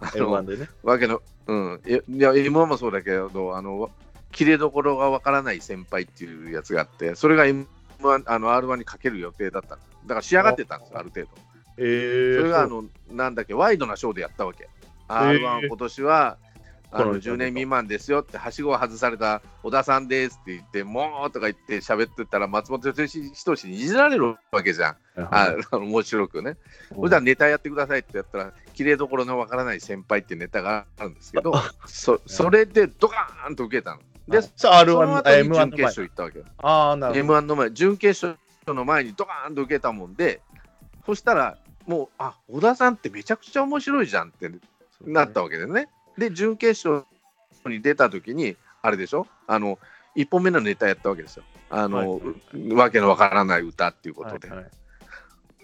[0.00, 0.68] あ M1 のでね。
[0.82, 3.90] わけの、うん、えいや、M1 もそうだけど、あの、
[4.32, 7.66] 切れどころがわからない先輩っていうやつがあって、それが M1、
[8.26, 9.82] あの R1 にかける予定だったの。
[10.04, 11.30] だから仕上がってたんですよ、ある程度。
[11.78, 14.68] えー、それがあの、なんだっけ、ワイドなショーでやったわけ。
[15.08, 16.36] ー R1 今年は、
[16.90, 24.96] あのこの10年未満ですよって、はしごを外された小田さんですって言って、もうとか言って喋ってたら、松本人志にいじられるわけじゃん。
[25.16, 26.56] あ面白くね。
[26.94, 31.52] それじゃネタやってくださいってやったら、綺麗どころのわからない先輩ってネタがあるんですけど、
[31.86, 34.00] そそれでドカーンと受けたの。
[34.26, 36.44] で、そさあ、R1 の後に M1 準決の前勝行ったわけよ。
[36.58, 37.34] ああ、なるほど。
[37.34, 38.38] M1 の前、準決勝
[38.74, 40.40] の前にドカーンと受けたもんで、
[41.04, 41.58] そしたら、
[41.88, 44.50] もう、あ小田さんってめちゃくちゃ面白いじゃんって
[45.04, 45.88] なったわけですね。
[46.16, 47.06] で、準決勝
[47.66, 49.26] に出た時に、あれでしょ？
[49.46, 49.78] あの、
[50.14, 51.44] 1本目のネタやったわけですよ。
[51.70, 52.20] あの、
[52.72, 54.48] わけのわからない歌っていうことで。
[54.48, 54.70] はいはい。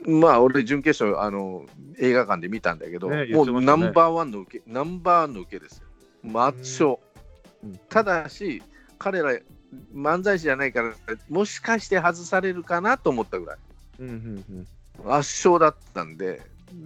[0.06, 1.64] まあ俺準決勝あの
[1.98, 5.86] 映画館で見たんだけど、ね言もうナンバーワンの受けナンバーワンの受けですよ。
[6.26, 6.98] 抹消、
[7.62, 7.80] うん。
[7.88, 8.62] ただし
[8.98, 9.32] 彼ら
[9.94, 10.94] 漫才師じゃないから
[11.30, 13.58] もしかして外されるかなと思ったぐらい。
[14.00, 14.66] うんうんうん
[15.00, 16.42] 圧勝だったんで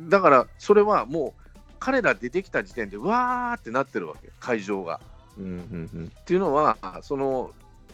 [0.09, 1.43] だからそれはもう
[1.79, 5.01] 彼ら出てきた時点でわーってなってるわけ会場が。
[5.39, 7.53] うんうんうんっていうのはその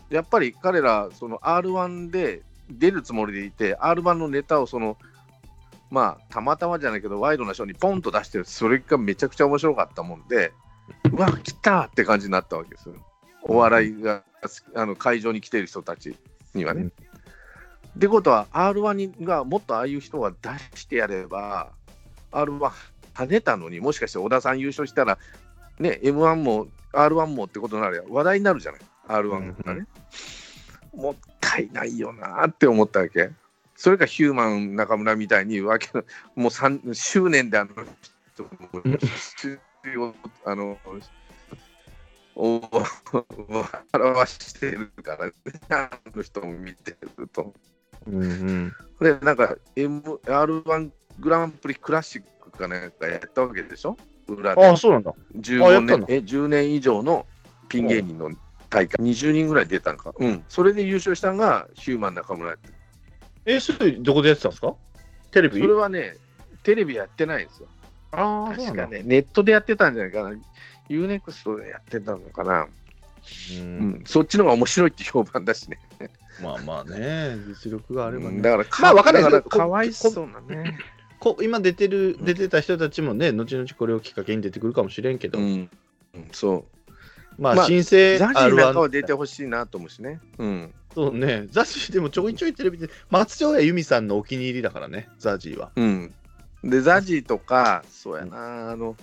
[0.09, 2.41] やっぱり彼らその R1 で
[2.71, 4.97] 出るつもりでいて R1 のネタをその
[5.91, 10.53] まあたまたまじゃないけどワイドなショーにポンと出してるそれがめちゃくちゃ面白かったもんで
[11.13, 12.95] うわ来たって感じになったわけですよ
[13.43, 14.25] お笑いが
[14.75, 16.17] あの会場に来てる人たち
[16.55, 16.91] にはね。
[17.95, 21.71] うんってことは R1 にがもっとああいう人が出してやれば
[22.33, 22.71] R1
[23.15, 25.19] 跳ねたのにもしかして小田さん優勝したら
[25.79, 28.81] ね M1 も R1 もってことになるや話題になるじゃない。
[29.07, 29.87] R1 がね、
[30.95, 33.31] もったいないよなって思ったわけ。
[33.77, 36.05] それかヒューマン中村みたいにわけの
[36.37, 37.71] もう3執念であの
[38.33, 38.45] 人
[39.99, 40.15] も
[40.45, 40.79] あの
[42.37, 42.63] お
[43.93, 45.33] 表してるからね。
[45.71, 47.53] あの人も見てると。
[48.07, 50.91] うんうんで、なんか、M、R1
[51.21, 53.97] グランプリクラシックかなんかやったわけでしょ？
[54.29, 55.11] 裏でああ、そうなんだ。
[55.11, 56.07] あや15ったの？
[56.07, 57.27] 年え10年以上の
[57.69, 58.31] ピン芸人の
[58.71, 60.13] 大会、20人ぐらい出たんか？
[60.17, 60.45] うん。
[60.49, 62.71] それで優勝したのがヒューマン中村やった
[63.47, 64.75] え、それどこでやってたんですか？
[65.33, 65.61] テレビ？
[65.61, 66.17] それはね、
[66.63, 67.69] テレビやってないんですよ。
[68.13, 68.57] ああ。
[68.57, 70.37] 確かね、ネットでやってたんじゃないかな。
[70.89, 72.69] UNEXT でやってたのかな。
[73.51, 74.05] ううんん。
[74.07, 75.79] そっちの方が面白いって評判だしね。
[76.43, 78.37] まあまあね、実力があればね。
[78.37, 80.79] うんだからか、まあわかんないだからこかわいそうなね。
[81.21, 85.71] こ今出てる、出てた人たちもね、後々これをきっかけに出てくるかもしれんけど、うん。
[86.15, 86.67] うんそ
[87.39, 87.43] う。
[87.43, 90.21] まあ、まあ新生ザジーなんかは R1 出てほしいなと思うしね。
[90.39, 90.75] うん。
[90.95, 95.73] そうね、ザジーでもちょいちょいテレビで、松任谷由実さんのお気に入りだからね、ザジーは。
[95.75, 96.15] うん。
[96.63, 98.97] で、ザジーとか、そうやな、あの、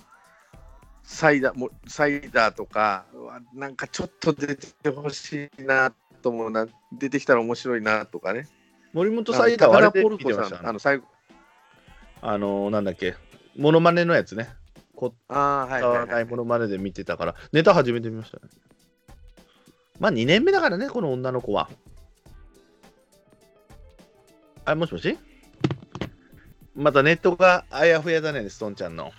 [1.13, 8.47] サイダーも、サイダーとかは、なんかちょっと出てほしいなと思うな、出てきたら面白いなとかね。
[8.93, 10.57] 森本サイダーはあれで高田ポルコ見てました？
[10.57, 11.07] さん、あの、最後、
[12.21, 13.15] あの、なんだっけ、
[13.57, 14.49] モノマネのやつね。
[14.95, 16.25] こああ、はいはい、はい。
[16.25, 18.43] モノマネで見てたから、ネタ初めて見ましたね。
[19.99, 21.69] まあ2年目だからね、この女の子は。
[24.63, 25.17] あ、もしもし？
[26.73, 29.11] またネットがあやふやだね、ストンちゃんの。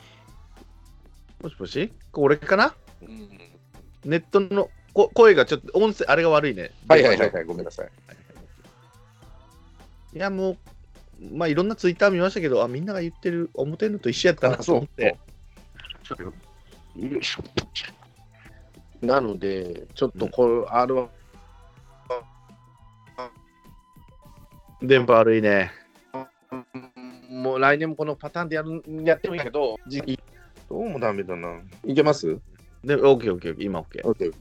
[1.42, 1.92] もしもし？
[2.12, 2.74] これかな？
[3.02, 3.28] うん
[4.04, 6.72] ネットのこ声がちょっと音声、あれが悪いね。
[6.88, 7.90] はいはいはいはい、ごめんなさい。
[10.14, 10.58] いや、もう、
[11.34, 15.16] まあいろんなツイッター見ましたけど、あ、みんなが言ってる表のと一緒やったなと思って。
[19.00, 21.08] なので、ちょっとこれ、R は、
[24.82, 25.70] 電波悪いね。
[27.30, 29.78] もう来年もこのパターンでやるやってもいいけど、
[30.72, 31.60] どうもダメだな。
[31.84, 32.38] いけます？
[32.82, 34.10] で、オッケーオッケーオッケー、今オッケー。
[34.10, 34.32] OK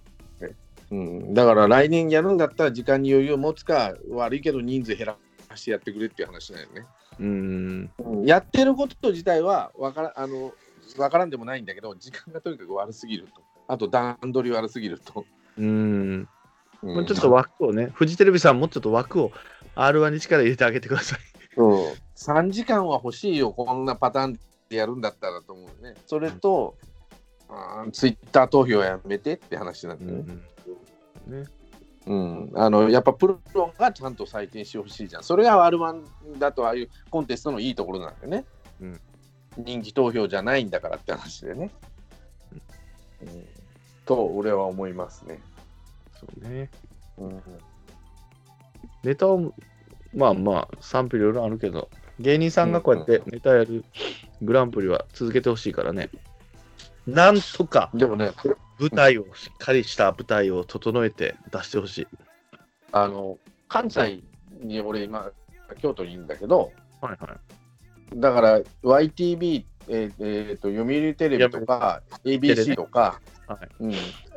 [0.92, 5.18] うん、だから来年やるんだったら時間に余裕を持つか悪いけど人数減ら
[5.56, 6.86] してやってくれっていう話だよね。
[7.20, 7.92] うーん。
[8.00, 10.54] うんやってること自体はわからあの
[10.98, 13.42] わからんでもないんだけど時間がとにかく悪すぎると。
[13.68, 15.26] あと段取り悪すぎると。
[15.58, 16.30] うーん。
[16.84, 19.34] うんもうちょっと枠をね、フジテレビさんもうちょっと枠を
[19.76, 21.20] R1 に力入れてあげてください。
[21.56, 24.40] そう3時間は欲しいよこんなパターンで
[24.76, 25.96] やるんだったらと思うね。
[26.06, 26.76] それと、
[27.50, 30.36] あツイッター投票やめてって話なんだよね。
[31.28, 31.46] ね、
[32.08, 35.24] うん、あのやっぱプロがちゃんと採点してほしいじゃん。
[35.24, 38.46] それが R1 だとああいうコンテストのいいところなんだよね。
[38.82, 39.00] うん
[39.58, 41.72] 人気投票じゃないんだからって話でね。
[43.22, 43.46] うん
[44.06, 45.40] と俺は思いますね。
[46.20, 46.70] そうね。
[47.18, 47.44] うん
[49.04, 49.54] ネタを、
[50.14, 53.84] まあまあ、賛否いろいろあるけど、芸人さんがこうやってネタやる
[54.42, 56.10] グランプリは続けてほしいからね。
[57.08, 58.32] なんとかでもね、
[58.80, 62.08] 舞台を、しっかりした舞台を整えて出してほしい。
[62.92, 63.38] あの
[63.68, 64.22] 関西
[64.60, 65.32] に俺今
[65.82, 66.72] 京都にいるんだけど、
[67.02, 67.30] はいは
[68.16, 68.20] い。
[68.20, 73.94] だから YTV、えーえーと読売テレビとか ABC とか、はいうん、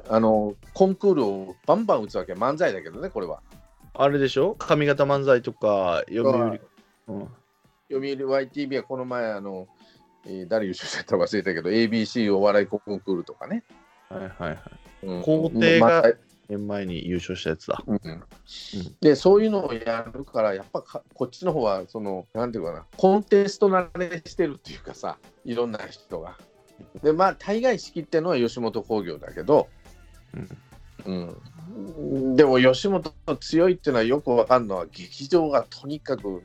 [0.09, 3.41] あのコンクールをバンバン打つわけ漫才だけどねこれは。
[3.95, 4.57] あれでしょ？
[4.59, 6.61] 上方漫才とか、読売。
[7.07, 7.29] うん、
[7.89, 9.69] 読売 YTV はこの前あの、
[10.27, 13.65] えー誰優勝したか忘れたけど ABC お笑いコンクールとかね。
[14.09, 14.61] はいはいはい。
[15.03, 16.13] うん皇帝が
[16.49, 17.83] 年前に優勝したやつだ。
[17.87, 18.01] うん
[19.01, 26.37] でそういうのをやるからやっぱかこっちの方はそのなんていうかなコンテスト慣れしてるっていうかさいろんな人が。
[27.03, 29.69] でまあ大概仕切ってるのは吉本興業だけど、
[31.07, 36.43] うん、でも吉本強いっていうのはよくわかるのは劇場がとにかく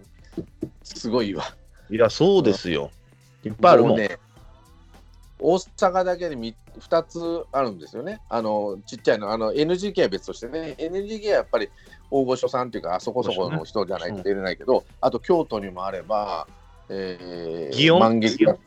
[0.84, 1.44] すごいわ。
[1.90, 2.92] いや、そうですよ。
[3.44, 3.92] いっぱいあるもん。
[3.94, 4.18] うね、
[5.40, 8.20] 大阪だけでみ2つあるんですよね。
[8.30, 11.70] あのちっちゃいの、あの NGK は別としてね、NGK はやっぱぱり
[12.12, 16.48] 大御所さんっていうか、あそこそこの人じゃないと出れないけど、あと京都にもあれば、
[16.90, 18.00] えー、祇園？
[18.00, 18.58] 満劇が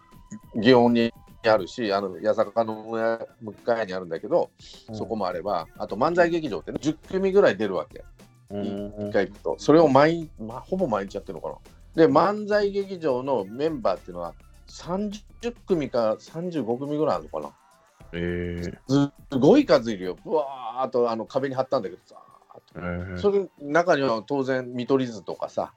[0.57, 1.13] 祇園に
[1.45, 4.51] あるし、あの八坂の向かいにあるんだけど、
[4.93, 8.05] そこもあれば、あと漫才劇場って、ね、10組ぐらい出るわけ。
[8.51, 11.55] うん一回行くと、それを毎、まあ、ほぼ毎日やってるのかな。
[12.07, 14.35] で、漫才劇場のメンバーっていうのは
[14.73, 17.53] 30組か35組ぐらいあるのかな。
[18.15, 20.17] えすごい数いるよ。
[20.25, 22.17] ぶわーっとあの壁に貼ったんだけどさ。
[22.75, 25.73] ーそれ中には当然見取り図とかさ、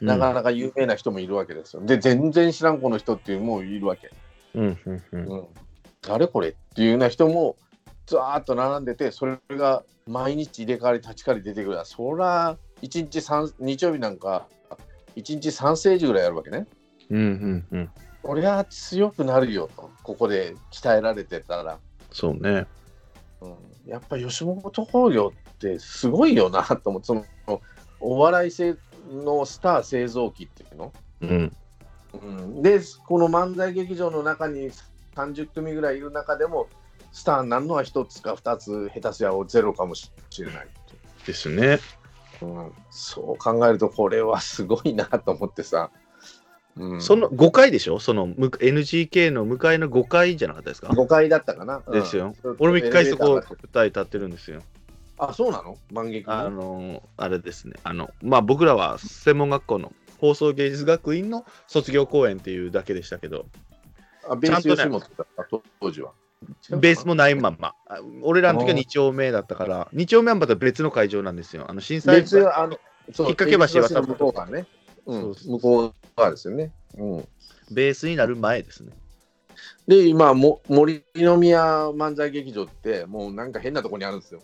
[0.00, 1.82] なかなか有名な人もいるわけですよ。
[1.84, 4.10] で、全然知らんこの人っていうのもいるわけ。
[4.54, 5.46] うんうんうんうん、
[6.02, 7.56] 誰これっていうような人も
[8.06, 14.46] ずーっと並んでて、それが毎日入れ替わり立ち替わり出てくるら、そら、1日3、日曜日なんか、
[15.16, 16.66] 1日3ステージぐらいやるわけね。
[17.10, 17.90] うんうんうん。
[18.24, 21.78] これは強くなるよと、ここで鍛えられてたら。
[22.10, 22.66] そうね。
[23.42, 23.54] うん、
[23.86, 27.24] やっぱ吉本興業ってすごいよなと思って、その
[28.00, 28.76] お笑い製
[29.12, 30.92] のスター製造機っていうの？
[31.20, 31.52] うん。
[32.14, 34.70] うん、で、この漫才劇場の中に
[35.16, 36.68] 30組ぐらいいる中でも、
[37.12, 40.68] スターになるのは1つか2つ、下手すりゃゼロかもしれない。
[41.26, 41.78] ですね。
[42.40, 45.90] うん、そう考えると、これはすごいなと思ってさ。
[46.76, 48.00] うん、その5回でしょ？
[48.00, 51.82] そのむ NGK の向かいの5回じゃなかったですか？5階だったかな？
[51.86, 52.34] うんですよ。
[52.58, 54.62] 俺も1回そこ舞台立ってるんですよ。
[55.18, 55.78] あ、そうなの？
[55.92, 56.50] 万劇あの？
[56.50, 57.74] の、あれですね。
[57.84, 63.46] あの、まあ僕らは専門学校の放送芸術学院の卒業公演っていうだけでしたけど、
[64.28, 65.46] あベース吉本だった、
[65.80, 66.10] 当時は。
[66.70, 67.74] ベースもないまんま。
[67.86, 71.66] あ俺らの時は2丁目だったから、2丁目はまた別の会場なんですよ。
[71.68, 72.78] あの震災別あの、
[73.12, 74.66] そう引っ掛け橋渡るの向こう側ね。
[75.06, 76.72] うん、向こう側ですよね。
[76.96, 77.28] うん、
[77.70, 78.92] ベースになる前ですね。
[79.86, 84.40] で、今も、森の宮漫才劇場って、もうなんか変なとこにあるんですよ。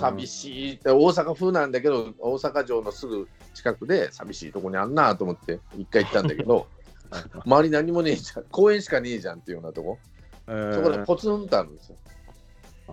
[0.00, 0.26] 寂い。
[0.26, 6.66] しいって、大阪風なんだけど、大阪城のすぐ近くで寂しいとこにあんなと思って、一回行ったんだけど、
[7.44, 9.98] 周り何もねえじゃん、公園しかねえじゃんっていうようなとこ、
[10.46, 11.96] そこでポツンとあるんですよ。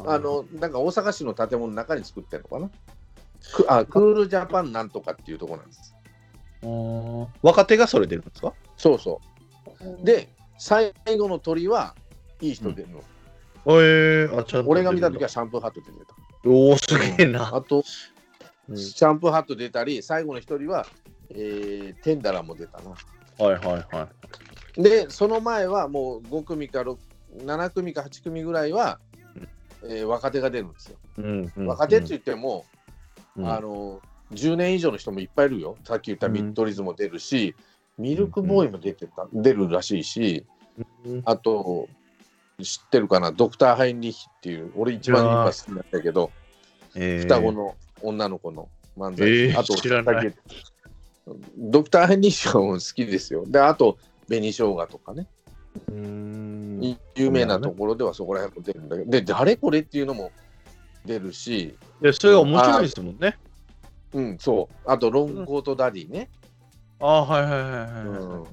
[0.05, 2.69] あの、なんか大阪市の建物の中に作ってるのかな？
[3.53, 5.95] くあクールジャパンなんとかっていうとこなんです。
[6.64, 8.53] うん若手がそれ出るんですか？
[8.78, 9.22] そうそ
[10.01, 10.05] う。
[10.05, 11.95] で、最後の鳥は
[12.41, 13.01] いい人出るの。
[13.66, 16.16] えー、あちゃんと俺が見たときはシャンプーハットで出た。
[16.49, 16.88] おお、す
[17.18, 17.55] げえな。
[17.55, 17.84] あと、
[18.70, 20.86] うんシャンプーハット出たり、最後の一人は、
[21.32, 22.91] えーテンダラーも出たな。
[22.91, 24.07] はいはいは
[24.78, 24.82] い。
[24.84, 26.97] で、その前はもう5組か6
[27.45, 28.99] 7組か8組ぐらいは、
[29.84, 30.97] えー若手が出るんですよ。
[31.18, 32.66] うんうん若手って言っても、
[33.36, 34.01] うんあの
[34.32, 35.77] 10年以上の人もいっぱいいるよ。
[35.84, 37.55] さっき言ったミッドリズも出るし、
[37.97, 40.45] ミルクボーイも出てた、出るらしいし、
[41.05, 41.21] うん。
[41.25, 41.88] あと、
[42.61, 46.32] 知ってるかな、ドクター・ハインリッヒっていう、俺一番今好きなんだけど、
[46.95, 47.19] えー。
[47.21, 50.34] 双子の女の子の漫才、えーあと知らない。
[51.57, 53.43] ドクター・ハインリッヒはもう好きですよ。
[53.45, 55.27] で、あと、紅生姜とかね、
[55.89, 56.84] うーん。
[56.84, 60.32] い有名なところではそこら辺も出るんだけど、で、誰これっていうのも
[61.05, 63.38] 出るし、いや、それが面白いですもんね。
[64.14, 66.30] うん、そう、あと、ロングコートダディね。
[66.99, 68.45] ああ、はいはいはいは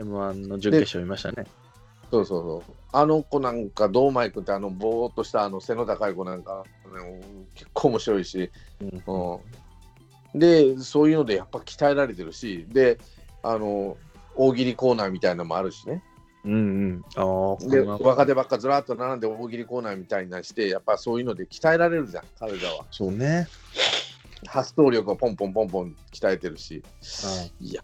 [0.00, 0.04] い。
[0.04, 1.44] うん、M1 の準決勝見ましたね。
[2.10, 2.74] そうそうそう。
[2.92, 9.40] あの子なんか、堂前君って、あの、ぼーっとしたあの背の高い子なんか、ね結構面白いし、うん
[10.34, 12.98] うん、で、そういうのでやっぱ鍛えられてるし、で、
[13.42, 13.96] あの、
[14.34, 16.02] 大喜利コーナーみたいなのもあるしね。
[16.44, 17.04] うんうん。
[17.16, 22.86] ああ、で、若手ばっかずらっと並んで大喜利コーナーみたいなして、やっぱそういうので鍛えられるじゃん、彼らは。
[22.90, 23.46] そうね。
[24.46, 26.82] 発想力をポンポンポンポン鍛えてるし、
[27.60, 27.82] いや、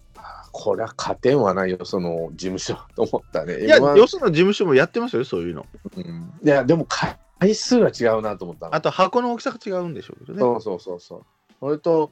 [0.53, 3.65] これは勝てんはないよ、その事務所と思ったね。
[3.65, 5.67] いや、M1 よその事務所もやってますよ、そういうの。
[5.97, 10.41] うんいや、でも回数が違うなと思ったのあと、箱の大きさが違うんでしょうけどね。
[10.41, 11.23] そうそうそうそう。
[11.61, 12.11] それと、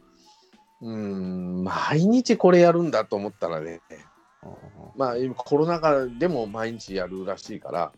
[0.82, 3.80] うん、毎日これやるんだと思ったらね、
[4.42, 4.48] あ
[4.96, 7.92] まあ、今コロナ禍でも毎日やるらしいから、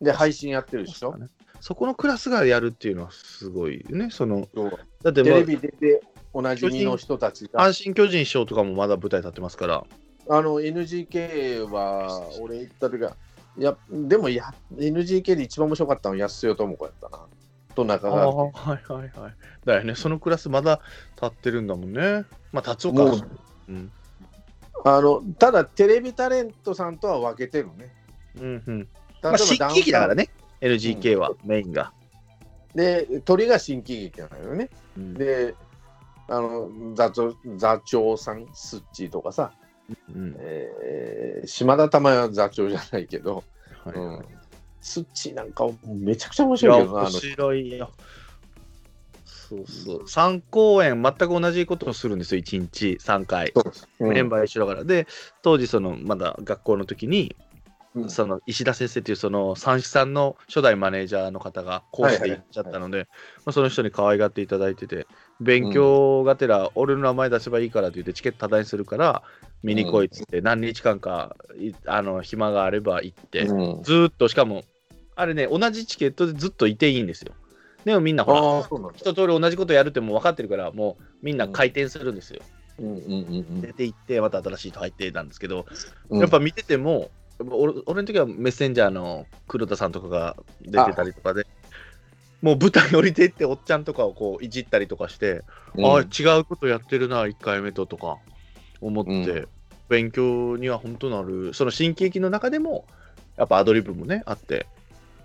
[0.00, 1.12] で、配信やってるでしょ。
[1.12, 1.28] ー
[1.66, 4.10] そこのクラスがやるっていうのはすごいよね。
[4.12, 4.46] その
[5.02, 6.00] だって、まあテレ、ビ出て
[6.32, 9.84] おなじみの人たちが、阪神・巨人師匠とかもまだ舞台立ってますから。
[10.28, 13.16] あの NGK は、俺行った時は、
[13.58, 17.24] いや、でもや NGK で一番面白かったのは安代智子やったな。
[17.74, 19.34] と中あ川あ、はいはいはい。
[19.64, 20.80] だよね、そのクラスまだ
[21.20, 22.26] 立ってるんだもんね。
[22.52, 23.02] まあ、立つおか。
[23.02, 23.28] もう
[23.70, 23.90] うん。
[24.84, 27.92] あのただテレビタレントさんとは分けてるね。
[28.40, 28.88] うんうん。
[29.20, 30.28] まあ、ば新喜劇だからね、
[30.66, 31.92] NGK は、メインが。
[32.74, 34.68] で、鳥が新喜劇なのよね。
[34.96, 35.54] うんで、
[36.28, 39.52] あの座長座長さん、スッチーとかさ、
[40.12, 43.44] うんえー島田珠代は座長じゃないけど、
[43.84, 44.24] はいうん、
[44.80, 47.90] スッチーなんかめちゃくちゃ面白いけどな、あ面の白いよ。
[49.24, 50.02] そうそう。
[50.02, 53.52] 3公演、全く同じことをするんですよ、1日3回。
[54.00, 54.84] うんメンバー一緒だから。
[54.84, 55.06] で、
[55.42, 57.36] 当時、その、まだ学校の時に、
[57.96, 58.10] うん。
[58.10, 65.06] その石田先生っていうその三枝さんの初代マネージャーの方が講師で行っちゃったので、まあ、その人に可愛がっていただいてて
[65.40, 69.22] 勉強がてら俺の名前出せばいいからって言ってチケット多大にするから
[69.62, 73.82] 見に来いっつって何日間かいあの暇があれば行って、うん。
[73.82, 74.62] ずーっとしかも
[75.14, 77.32] あれね同じチケットでずっといていいんですよ。
[77.84, 78.90] でもみんなほら。
[78.96, 82.42] 一通り同じことやるってもう分かってるからもうみんな回転するんですよ、
[83.60, 85.66] 出て行ってまた新しい人入ってなんですけど、
[86.10, 86.20] うん。
[86.20, 91.46] やっぱ見てても、俺俺の時はメッセンジャーの黒田さんとかが出てたりとかで、
[92.42, 95.42] もう舞台降りていっておっちゃんとかをこういじったりとかして、
[95.74, 98.18] うん、ああ、違うことやってるな、1回目ととか
[98.80, 99.48] 思って、うん。
[99.88, 102.86] 勉強には本当なる、その新喜劇の中でも、
[103.36, 104.66] やっぱアドリブもね、あって、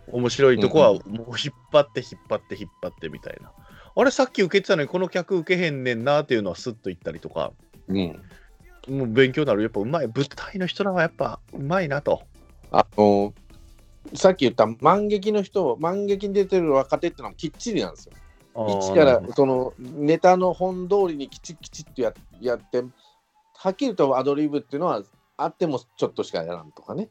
[0.08, 1.04] 面白いとこはもう
[1.38, 3.52] 引っ張って引っ張って引っ張ってみたいな。
[3.96, 7.52] あれ、さっき受けてたのにこの客受けへんねんなっていうのはスッと言ったりとか、
[7.88, 8.22] うん。
[8.88, 9.62] もう勉強になる。
[9.62, 10.08] やっぱうまい。
[10.08, 12.24] 舞台の人らはやっぱうまいなと。
[12.72, 13.34] あの
[14.16, 18.14] さっき言った万劇の人、万劇に出てる若手ってのはきっちりなんですよ。
[18.80, 22.84] 一からそのネタの本通りにきちきちっとややって、
[23.56, 25.04] はっきりとアドリブっていうのは
[25.38, 27.10] あってもちょっとしかやらんとかね。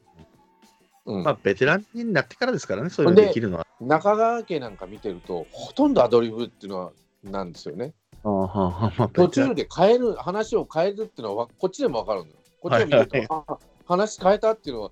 [1.05, 3.65] うんまあ、ベテランになってからですからね、そういうのでできるのは。
[3.79, 6.91] 中川家なんか見てると、ほとんどアドリブっていうのは
[7.23, 7.93] なんですよね。
[8.23, 12.33] 途中で変える、話を変えるっていうのはこっちでも分かるのよ。
[12.61, 14.91] こっちでも見ると、はいあ話変えたっていうのは、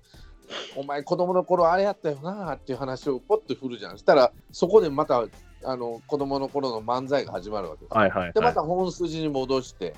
[0.76, 3.92] お前子供の頃あれやったよなっていう話をポッと振るじゃん。
[3.92, 5.24] そしたらそこでまた
[5.64, 7.96] あの子供の頃の漫才が始まるわけです。
[7.96, 8.48] はいはい、で、はい。
[8.48, 9.94] また本筋に戻して、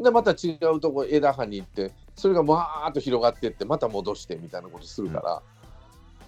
[0.00, 5.42] で、また違うとこ枝葉に行って、それがわーっと広がっていって、また戻してみたいなことするから、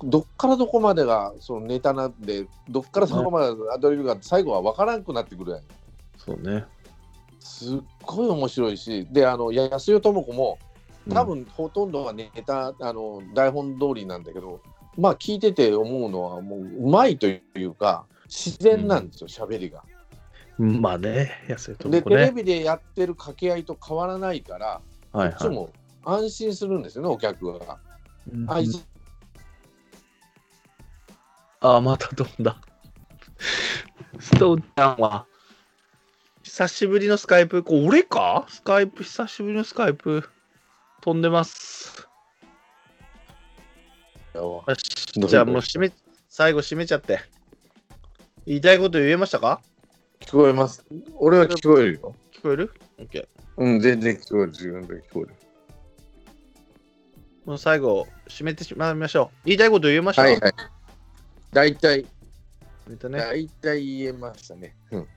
[0.04, 5.62] どっからどこまでがそのネタなんで、どっからどこまでアドリブが最後は分からんくなってくるやん。
[6.26, 6.64] そうね。
[7.40, 10.58] すっごい面白いし、で、あの安代智子も、
[11.10, 14.60] 多分ほとんどはネタ、あの台本通りなんだけど、
[14.98, 19.84] まあ聞いてて思うのは、もううまいというか、自然なんですよ、喋、りが。
[20.58, 20.80] うん。
[20.80, 22.16] まあね、安いとで、こね。
[22.16, 24.80] テレビでやってる掛け合いと変わらないから、
[25.12, 25.30] はいはい。
[25.32, 25.70] こっちも
[26.04, 27.78] 安心するんですよね、お客が。
[28.32, 28.84] うんあいつ、
[31.60, 32.56] ああ、また飛んだ。
[34.18, 35.26] ストーンちゃんは、
[36.56, 38.46] 久しぶりのスカイプ、これ俺か？
[38.48, 40.26] スカイプ、久しぶりのスカイプ、
[41.02, 42.08] 飛んでます。
[44.34, 45.92] よしじゃあもう締め、
[46.30, 47.20] 最後締めちゃって。
[48.46, 49.60] 言いたいこと言えましたか？
[50.20, 50.82] 聞こえます。
[51.16, 52.14] 俺は聞こえるよ。
[52.32, 53.28] 聞こえる ?OK。
[53.58, 54.52] うん、全然聞こえる。
[54.52, 55.34] 自分で聞こえる。
[57.44, 59.40] もう最後、締めてしまいましょう。
[59.44, 60.22] 言いたいこと言えました？
[60.22, 60.54] はいはい。
[61.52, 62.06] 大体、
[62.88, 64.74] えっとね、大体言えましたね。
[64.90, 65.08] うん。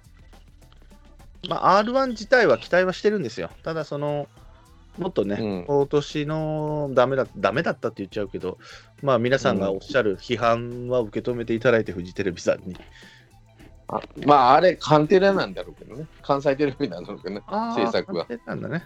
[1.48, 3.50] まあ、R1 自体は期待はしてるんですよ。
[3.64, 4.28] ただ、その、
[4.98, 8.58] もっとね、うん今年のダメだダメだったって言っちゃうけど、
[9.02, 12.76] まあ、皆さんがおっしゃる批判は受け止めていただいて、フジテレビさんに。
[13.88, 16.06] あまあ、あれ、カンテレなんだろうけどね。
[16.22, 17.42] 関西テレビなんだろうけどね。
[17.48, 18.84] あ制作はなんだね。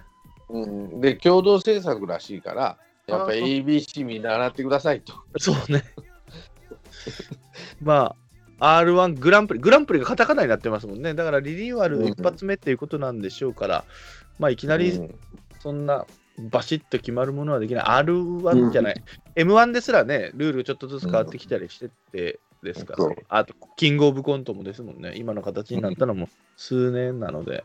[0.49, 2.77] うん、で、共同制作らしいから、
[3.07, 5.13] やっぱ ABC 見習ってくださいと。
[5.37, 5.83] そうね。
[7.81, 8.22] まあ、
[8.63, 11.13] R1 グランプリ、グランプリがカタカナになってますもんね。
[11.13, 13.83] だからリニューアル一発目っていうことなんでしょうから、
[14.39, 15.15] まあ、いきなりうん
[15.59, 16.05] そんな
[16.37, 17.83] バシッと決まるものはできない。
[17.85, 19.03] R1 じゃない。
[19.35, 25.13] M1 ですらね、ルールちょっとずつ変わってきたりしててですから、あと、キングオブコントもですもんね。
[25.15, 27.63] 今の形になったのも数年なので。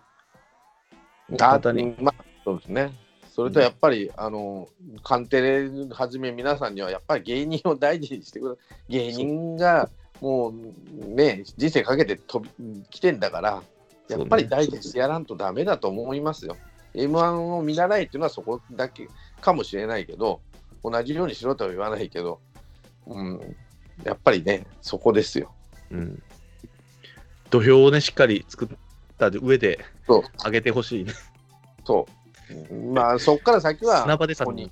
[1.40, 2.92] あ方にまあ、そうですね。
[3.30, 4.68] それとやっぱり、あの、
[5.03, 8.92] カンテレはじめ皆さんには、やっぱり芸人を大事にしてください。
[8.92, 9.88] 芸人が
[10.20, 13.62] もうね、人生かけて飛び来てんだから、
[14.08, 16.56] やっぱり大事にしてやらんとダメだと思いますよ。
[16.94, 19.08] M1 を見習いっていうのはそこだけ
[19.40, 20.40] かもしれないけど、
[20.82, 22.40] 同じようにしろとは言わないけど、
[23.06, 23.56] うん、
[24.04, 25.52] やっぱりね、そこですよ。
[25.90, 26.22] うん
[27.50, 28.68] 土俵をね、しっかり作っ
[29.16, 29.78] た上で
[30.44, 31.12] 上げてほしいね。
[31.86, 32.06] そ
[32.70, 32.74] う。
[32.92, 34.70] まあ、そこから先は、砂場でさここに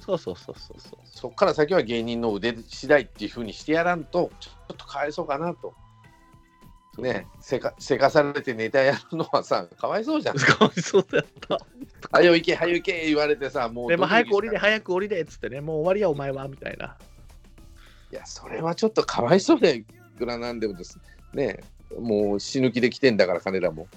[0.00, 0.98] そうそうそうそうそう。
[1.04, 5.74] そこから先は芸人の腕次第っていうふうにしてやらんと、ちょっとかわいそうかなと。
[6.98, 10.36] ねせか、せかされてネタやるのはさ、かわいそうじゃん。
[10.36, 11.58] かわいそうだった。
[12.12, 16.96] はよ行け、はよ行け言われてさ、もうでも早く降りれ、早く降りれっつってね、もう終わりや、お前は、みたいな。
[18.12, 19.84] いや、それはちょっとかわいそうで、い
[20.18, 20.98] くらなんでもです。
[21.32, 21.60] ね
[21.98, 23.88] もう死ぬ気で来てんだから、彼らも。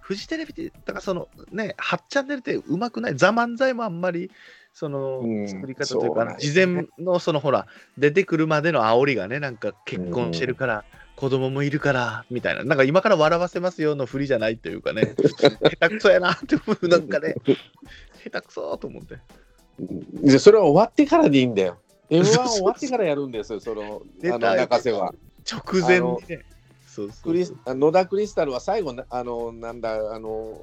[0.00, 4.30] フジテレビって、だからそのね、8チャンネルってうまくない、ザ・漫才もあんまり、
[4.72, 6.66] そのうん作り方というか、そうなんです事ね。
[6.66, 10.84] 前のそのほら、出てくるまでの煽りがね、なんか結婚してるから、
[11.16, 15.50] 子供もいるから、みたいな、なんか今から笑わせますよの振りじゃないというかね、 下
[15.88, 17.36] 手くそやなって思う、なんかね、
[18.24, 19.18] 下手くそと思って。
[19.78, 21.78] でそれは終わってからでいいんだよ。
[22.10, 25.14] M1 終わってからやるんですよ、そのあの中瀬は。
[25.50, 26.44] 直前にね。
[26.94, 30.60] そうそうクリス野田クリスタルは最後な、あの、なんだ、あの、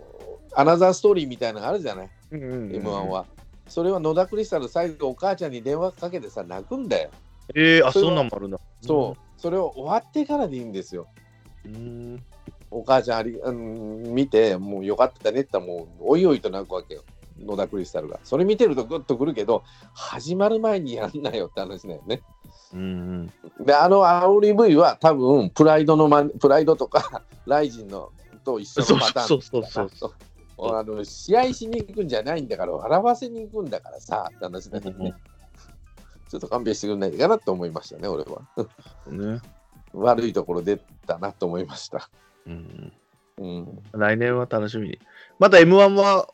[0.55, 3.25] アナザーストーリーみたいなのがあるじゃない、うんうんうん M1 は。
[3.67, 7.09] それは野田クリスタル、最後お母ちゃんに電話かけてさ、泣くんだよ。
[7.53, 8.61] えー、あ、そんなんもあるんだ。
[8.81, 11.07] そう、それを終わってからでいいんですよ。
[11.65, 11.75] うん。
[11.75, 11.77] う
[12.15, 12.23] ん。
[12.69, 17.03] お母ちゃんあり、うん、見て、もうよかったねって言ったら、もうおいおいと泣くわけよ。
[17.45, 18.19] 野田クリスタルが。
[18.23, 19.63] それ見てるとグッとくるけど、
[19.93, 22.21] 始まる前にやんなよって話だよね。
[22.73, 22.79] うん
[23.59, 23.65] うん。
[23.65, 28.11] で、あの煽り V は多分、プライドのま、プライドとか、ライジンの
[28.43, 30.13] と一緒のパターンそうそうそうそう
[30.57, 34.95] そうあの試合しに行くんじゃないんだから、笑わせに行くんだからさ、って話だよね。
[34.99, 35.13] うんうん
[36.31, 38.41] ちょっと勘弁してくれないかなと思いましたね、俺は。
[39.11, 39.41] ね。
[39.91, 42.09] 悪いところ出たなと思いました。
[42.47, 42.93] うん。
[43.37, 43.83] うん。
[43.91, 44.99] 来年は楽しみに。
[45.39, 46.29] また M1 は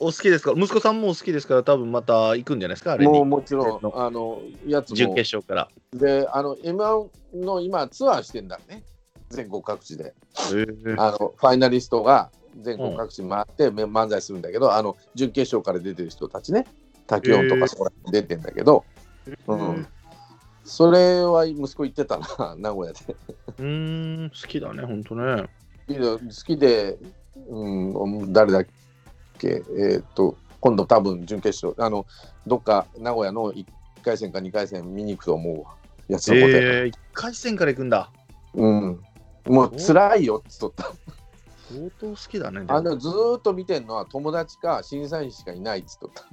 [0.00, 0.52] お好きですか？
[0.56, 2.92] 息子さんもお好きですから、多分また行くんじゃないですか？
[2.92, 3.12] あれに。
[3.12, 5.14] もうもちろん、のあの、やつ準も。
[5.14, 5.68] 決勝から。
[5.92, 8.82] で、あの、M1 の今、ツアーしてんだね。
[9.28, 10.14] 全国各地で。
[10.34, 12.30] えーあの、ファイナリストが
[12.62, 16.66] 全国各地回って、め漫才するんだけど、あの、準決勝から出てる人たちね。
[17.06, 18.84] 滝音とかそこら辺出てんだけど、
[19.46, 19.86] うん
[20.64, 22.98] それは息子言ってたな、 名古屋で。
[23.58, 25.48] うーん、好きだね、ほんとね。
[25.88, 26.98] 好きで、好きで
[27.48, 27.68] う
[28.26, 28.66] ん、誰だっ
[29.40, 32.06] け、えーっと、今度多分準決勝、あの、
[32.46, 33.64] どっか名古屋の1
[34.02, 35.74] 回戦か2回戦見に行くと思うわ。
[36.08, 38.10] やつのことやえー、1回戦から行くんだ。
[38.54, 39.00] うん。
[39.46, 41.10] もう辛いよって言っとった。
[41.72, 42.64] 相当好きだね。
[42.66, 46.24] あのずーっと見てんのは友達か審査員しかいないって言っとっ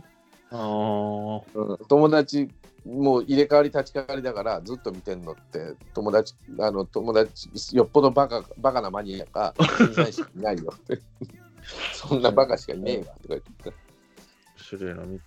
[0.49, 0.58] た。
[0.58, 2.49] あーうん、友達
[2.86, 11.01] もう入れ替わり立ち替わりだからずっと見てんのって友達あの友達よっぽどバカバカなマニアか審査員しかいないよって
[11.93, 13.74] そんなバカしかいねえわとか言って
[14.70, 15.20] 種類の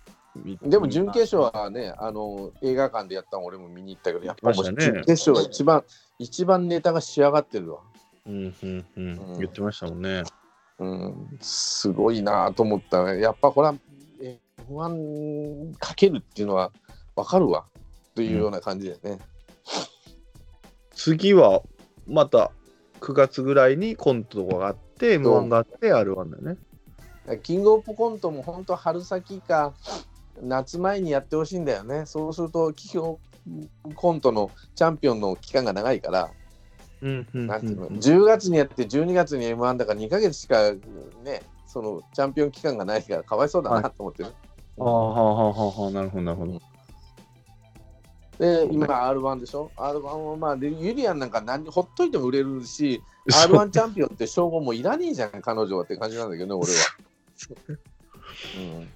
[0.63, 5.83] でも準決勝はねあの映画館でやったの俺も見に行ったけどやっぱ準決勝が一番
[6.19, 7.81] 一番ネタが仕上がってるわ、
[8.25, 9.07] うんうんうん。
[9.07, 9.39] うん。
[9.39, 10.23] 言ってましたもんね。
[10.79, 13.13] うん、すごいなと思った。
[13.15, 13.75] やっぱこれは
[14.69, 16.71] F1 かけるっていうのは
[17.15, 17.65] 分かるわ。
[18.15, 19.19] というような感じだよね、
[20.93, 21.63] 次は
[22.05, 22.51] また
[23.01, 26.57] 9月ぐらいにコントがあって、M1 があって R1 だよね。
[27.43, 29.73] キングオブコントも本当春先か
[30.41, 32.05] 夏前にやってほしいんだよね。
[32.05, 33.19] そうするとキングオ
[33.85, 36.29] ブコントのチャンピオンの期間が長いから、
[37.01, 40.71] うんうんなんていうのうん10月にやって12月に M1 だから2ヶ月しか
[41.23, 44.29] ね、そのチャンピオン期間がないからかわいそうだなと思ってね。
[44.79, 46.70] ああ、はあはあはあはあ、なるほど、なるほど。
[48.41, 56.79] で、今 R1 でしょ ?R1 はまあ、でユリアンなんか何ほっといても売れるし、R1 チャンピオンって称号もいらねえじゃん、彼女はって感じなんだけどね、俺は。
[58.57, 58.87] うん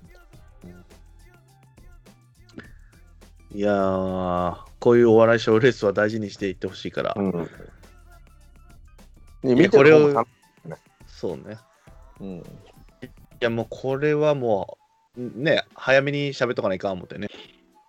[3.53, 7.13] いやー、こういうお笑い賞レースは大事にしていってほしいから。
[7.15, 7.47] うん。
[9.43, 10.25] 見てこれを
[11.07, 11.57] そうね。
[12.19, 12.37] うん。
[12.37, 12.43] い
[13.39, 14.77] や、もうこれはも
[15.15, 17.29] う、ね、早めに喋っとかないかん思ってね。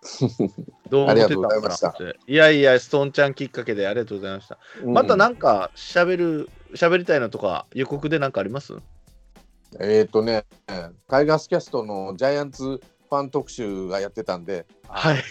[0.90, 4.58] どう思ってたのかなありがとうございましたっていやいや、ストーンちゃんきっかけでありがとうございました。
[4.84, 8.74] またなんか喋る、喋りたいのとか、予告でなんかあります？
[9.80, 10.44] えっ、とね、
[11.08, 15.22] タイガースキャストのジャイアンツファン特集がやってたんで、はい。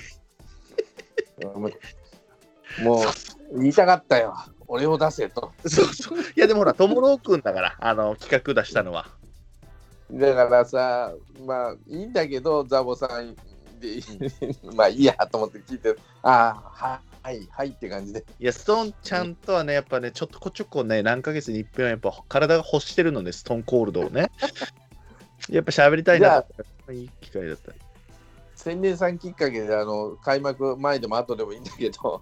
[1.44, 3.02] もうも
[3.52, 4.36] う言いたかったよ。
[4.68, 5.52] 俺を出せと。
[5.66, 6.20] そうそう。
[6.20, 9.08] いや、でもほら、ともろくんだから、あの、企画出したのは。
[10.12, 11.14] だからさ、
[11.46, 13.36] まあいいんだけど、ザボさん
[13.80, 14.00] で、
[14.76, 18.24] まあいいやと思って聞いて、ああ、はい、はいって感じで。
[18.40, 24.32] いや、ストーンちゃんとはね、やっぱね、ちょっとこちょこね、何ヶ月に一遍はやっぱ体が欲してるので、ストーンコールドをね。
[25.50, 26.44] やっぱ喋りたいな
[26.86, 27.72] といい機会だった。
[28.56, 32.22] 千年さんきっかけで、あの開幕前でも後でもいいんだけど、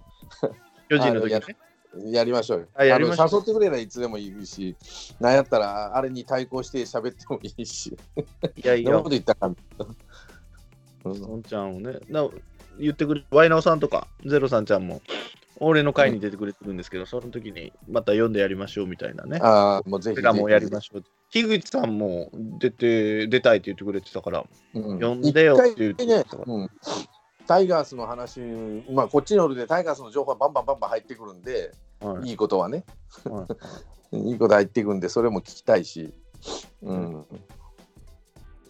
[0.89, 1.58] 巨人の時 あね。
[2.06, 2.68] やりましょうよ。
[2.74, 4.76] あやりましょうあの誘ってくれたらいつでもいいし、
[5.20, 7.95] なんやったらあれに対抗して喋ってもいいし、
[8.56, 9.51] いやいやそんなこと、言ったら。
[11.06, 11.43] うん。
[11.43, 12.28] ちゃんをね、な
[12.80, 15.01] 言ってくれ、ワイナオさんとか、ゼロさんちゃんも、
[15.60, 19.39] 俺の会に出てくれてるんですけど、その時にまた読んでやりましょうみたいなね。
[19.41, 20.28] ああ、もうぜひぜひ。
[20.28, 21.04] 俺らもやりましょう。
[21.30, 22.30] 樋口さんも
[22.60, 24.99] 出て、出たいって言ってくれてたから、うん。
[24.99, 26.70] 呼んでよって言ってね、うん、
[27.47, 28.39] タイガースの話、
[28.91, 32.30] まあ、こっちの俺でタイガースの情報はバンバンバンバン入ってくるんで、はい。
[32.30, 32.84] いいことはね、
[33.26, 33.47] は
[34.12, 34.18] い。
[34.32, 36.14] いいこと入っていくんで、それも聞きたいし、
[36.82, 37.26] うん、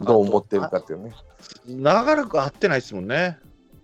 [0.03, 1.13] どう思ってるかっていうね。
[1.67, 3.39] 長らく会ってないですもんね。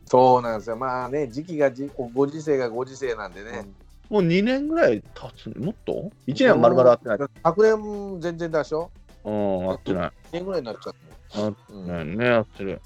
[0.06, 0.76] そうなんですよ。
[0.78, 3.68] まあね、時期がじ、ご時世がご時世なんでね。
[4.10, 7.18] もう2年ぐらい経つもっと ?1 年は丸々会ってない。
[7.44, 7.78] 100
[8.18, 8.90] 年全然だでしょ？
[9.24, 10.10] うん、会ってない。
[10.10, 10.94] 1年ぐらいになっちゃっ
[11.32, 12.82] た、会っうんてないね、会ってる。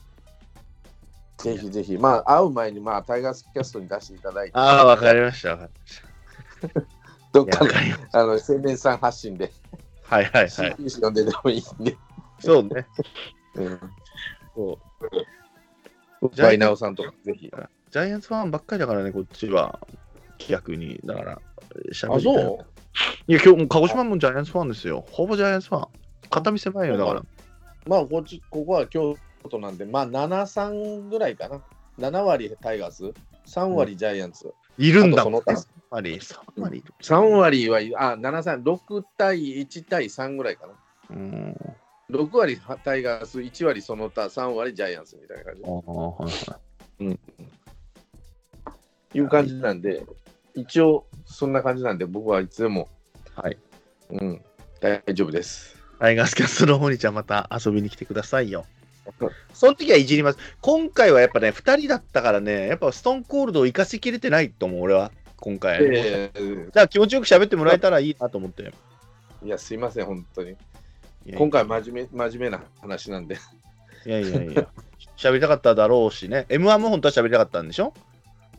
[1.38, 5.52] ぜひぜひ、まあ、会う前に、まあ、タイガースキャストに出していただいて、ああ、わかりました。
[5.52, 6.88] わかりまし
[7.34, 7.72] どったかの
[8.14, 9.52] あの青年さん発信で、
[10.10, 10.16] た。
[10.16, 10.76] はいはいはい。
[11.02, 11.98] 呼んででもいいんで、
[12.46, 12.88] そうね。
[13.56, 13.80] うん、
[14.56, 14.80] そ
[16.22, 17.52] うジバイナオさんとかぜひ。
[17.92, 19.80] ジャイアンツファンばっかりだからね、こっちは。
[20.48, 21.00] 逆に。
[21.06, 21.42] だから、
[21.92, 22.66] しゃあ、そう？
[23.28, 25.06] いや、今日も鹿児島もジャイアンツファンですよ。
[25.12, 25.88] ほぼジャイアンツファン。
[26.30, 27.24] 片見狭いよ、だから。
[27.86, 29.16] まあこっち、ここは京
[29.50, 31.62] 都なんで、まあ、7、3ぐらいかな。
[32.00, 33.14] 7割タイガース、
[33.46, 34.54] 3割ジャイアンツ。
[34.78, 35.36] いるんだもん。
[35.36, 36.94] あとその3割、3割いる。
[37.02, 40.74] 3割は、あ、7、3、6対1対3ぐらいかな。
[41.12, 41.56] うん。
[42.10, 47.20] 6割タイガース、1割その他、3割ジャイアンツみたいな感じはいはい。
[49.18, 50.04] いう感じなんで、
[50.54, 52.90] 一応そんな感じなんで、僕はいつでも、
[53.36, 53.58] はい。
[54.10, 54.42] うん、
[54.80, 55.78] 大丈夫です。
[56.00, 58.66] タイガースキャストの方にじゃあまた遊びに来てくださいよ。
[59.54, 60.40] その時はいじります。
[60.62, 65.80] 今回はやっぱね、2人だったからね、やっぱストーンコールドを生かしきれてないと思う、俺は、今回。
[65.84, 68.74] えーだから気持ちよく喋ってもらえたらいいなと思って。
[69.44, 70.56] いや、すいません、本当に。
[71.26, 73.38] いや今回真面目、真面目な話なんで。
[74.06, 74.68] いやいやいや。
[75.16, 76.46] 喋りたかっただろうしね。
[76.50, 77.94] M1 も本当は喋りたかったんでしょ？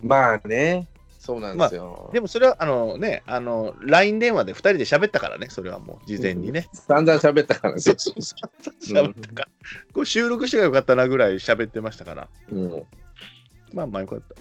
[0.03, 0.89] まあね、
[1.19, 2.11] そうなんですよ。
[2.12, 6.69] でもそれはあのね、あの、LINE 電話で2人で喋ったからね、それはもう事前にね。
[6.73, 7.81] 散々喋ったからね。
[7.81, 9.49] そうそうそう喋ったから。
[9.93, 12.29] これ収録してがよかったなぐらい喋ってましたから。
[12.51, 12.83] うん
[13.73, 14.35] まあまあよかった。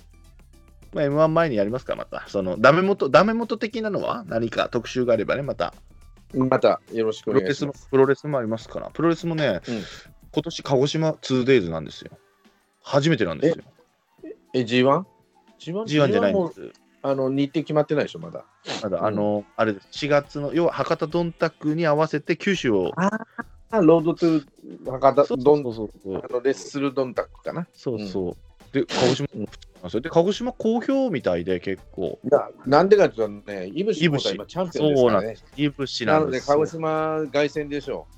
[0.93, 2.26] まあ M1 前にやりますか、また。
[2.28, 5.74] その、ダメ元、ダメ元的なのは何か特集があればね、また。
[6.34, 7.88] またよろしくお願いします。
[7.89, 9.84] プロレスもありますから、プロレスもね、うん、
[10.31, 12.11] 今年鹿児島 2days なんですよ。
[12.81, 13.63] 初めてなんですよ。
[14.53, 15.05] え、え G1?G1
[15.59, 16.71] G1 G1 じゃないんです。
[17.05, 18.45] あの日程決まってないでしょ、まだ。
[18.81, 22.91] まだ、あの、うん、あれです、4月の、要は博多どんたくに合わせて九州を。
[22.95, 23.11] あ
[23.81, 27.67] ロードトゥー博多どん、そそうそうあのレッスルどんたくかな。
[27.73, 28.25] そうそう。
[28.27, 28.36] うん、
[28.71, 32.19] で、鹿児島も2それで鹿児島好評みたいで結構。
[32.23, 35.38] いや、なんでかっていうとね、いぶし今チャンピオンですからね。
[35.57, 38.13] いぶしなので、鹿児島凱旋でしょう。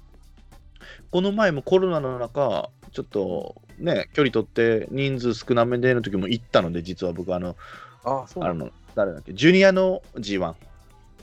[1.12, 7.56] この前もコロナの中、ちょっとね、距離取って人数少なめでの時も行ったので、実は僕、あの、
[8.04, 10.54] ああの誰だっけ、ジュニアの G1。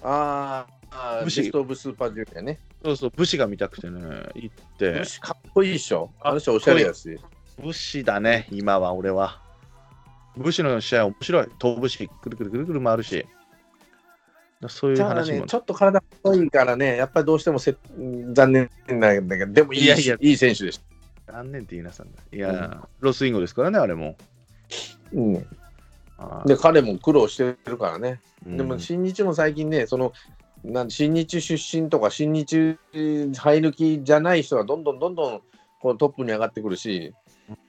[0.02, 2.58] ああ、武士とブスーパージュニアね。
[2.84, 4.00] そうそう、武士が見たくてね、
[4.34, 4.92] 行って。
[4.92, 6.10] 武士かっこいいでしょ。
[6.20, 7.18] あの人おしゃれやし。
[7.62, 9.41] 武士だね、今は俺は。
[10.36, 11.48] 武士の試合面白い。
[11.58, 13.26] 飛ぶし、くるくるくるくる回るし。
[14.68, 17.76] そういう話もね、ちょっと体太いからね、やっぱりどうしてもせ
[18.32, 20.80] 残念なんだけど、でもいいいやいやいい選手でし
[21.26, 21.32] た。
[21.32, 22.18] 何年って言いなさんだ。
[22.32, 24.16] いや、ロスインゴですからね、あれも。
[25.12, 25.32] うん、
[26.46, 28.20] で、彼も苦労してるからね。
[28.46, 30.12] うんでも、新日も最近ね、その、
[30.64, 35.42] なん新日出身とか、新日入抜きじゃない人がどんどんどんどん
[35.80, 37.12] このトップに上がってくるし、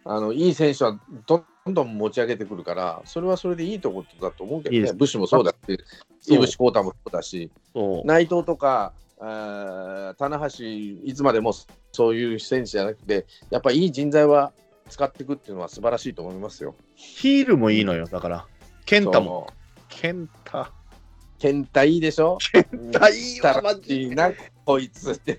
[0.06, 7.52] あのいい選手はどんどん持ち上げてくるから、それはそれでいいところだと思うけどね、いいですブッシュもそうだし、井口浩太もそうだし、
[8.06, 10.66] 内藤とか、あー棚橋、
[11.06, 11.54] いつまでも
[11.92, 14.52] そういう選手じゃなくて、やっぱりいい人材は
[14.90, 16.76] 使っていくっていうのは素晴らしいと思いますよ。
[16.96, 18.46] ヒールもいいのよ、だから。
[18.86, 19.48] ケンタも。
[19.50, 19.54] そ
[20.60, 20.83] う。
[21.44, 21.82] ケンタ。
[21.82, 22.38] 健太いいでしょ？
[22.38, 24.32] ケンタいいわ、たらマジな、
[24.66, 25.36] こいつって。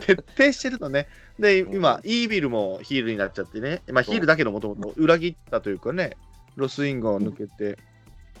[0.00, 1.08] 徹底してるのね。
[1.38, 3.82] で、今、イービルもヒールになっちゃってね。
[3.90, 6.16] まあ、ヒールだけどもともと裏切ったというかね、
[6.54, 7.78] ロスインゴを抜けて。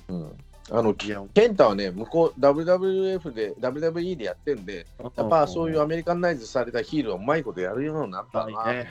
[0.08, 0.32] うん、
[0.70, 8.46] あのいや、健太はね、向こう WWF で、WWE でやってんで、やっぱそういうアメリカンナイズされたヒールをうまいことやるようになったな。
[8.46, 8.88] うまいね。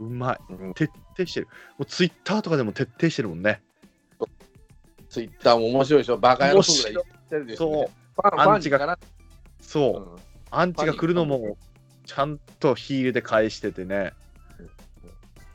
[0.00, 0.38] うまい。
[0.54, 1.48] うん徹底してる。
[1.78, 3.60] もうツイッターとかでも徹底してるもんね。
[5.12, 7.88] ツイッターも面白いでしょ、バカ野郎ぐらい言ってるでしょ、そうね。。
[8.16, 8.98] ファンファンにから、
[9.60, 10.12] そう。
[10.14, 11.56] うんアンチが来るのも、
[12.04, 14.12] ちゃんとヒールで返しててね。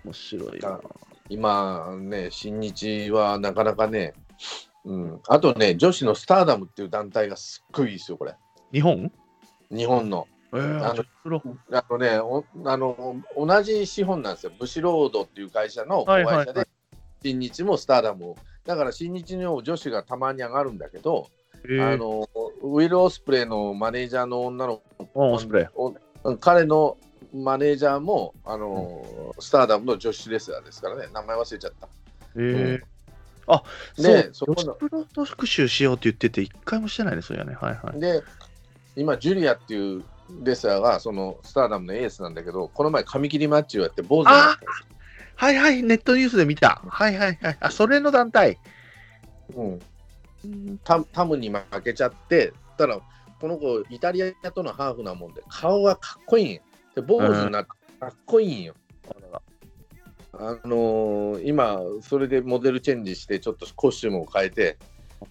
[0.03, 0.81] 面白いな。
[1.29, 4.13] 今ね、新日はなかなかね、
[4.85, 8.34] うん、あとね、女子のスターダムっていう団体がすっごいいいですよ、これ。
[8.71, 9.11] 日本？
[9.69, 10.27] 日本の。
[10.53, 14.51] えー、あのあのねおあの、同じ資本なんですよ。
[14.57, 16.67] ブシロードっていう会社の子会社で、はいはいはい
[17.23, 18.38] 新日もスターダムを。
[18.68, 21.30] だから新日の女子がたまに上がるんだけど、
[21.64, 22.30] えー、あの
[22.61, 24.81] ウィル・オスプレイのマネージャーの女の
[25.14, 25.65] おオスプレイ。
[25.73, 25.95] お
[26.39, 26.98] 彼の
[27.34, 31.88] マネージャーもあの、スターダムの女子レスラーですからね、名前忘れちゃった。
[32.35, 32.98] えー
[33.95, 37.56] そう、そこの女子プロの復習しようって言ってて、一回もしてないね、それはね。
[37.56, 37.99] はいはい。
[37.99, 38.22] で、
[38.98, 40.03] 今、ジュリアっていう
[40.44, 44.97] レスラーが、そのスターダムのエースなんだけど、この前、髪切りマッチをやって、坊主になったんです
[45.38, 46.81] はいはい、ネットニュースで見た。
[46.88, 47.57] はいはいはい。
[47.59, 48.57] あ、それの団体。
[49.55, 49.80] よ
[50.43, 52.99] うん、タタムに負けちゃって、たら、
[53.39, 56.61] この子、イタリアとのハーフなもんで、顔がかっこいいんよ
[56.95, 57.69] で、坊主になって、
[57.99, 58.73] かっこいいんよ。
[60.39, 64.77] あのー今、それでモデルチェンジして、ちょっとコスチュームを変えて、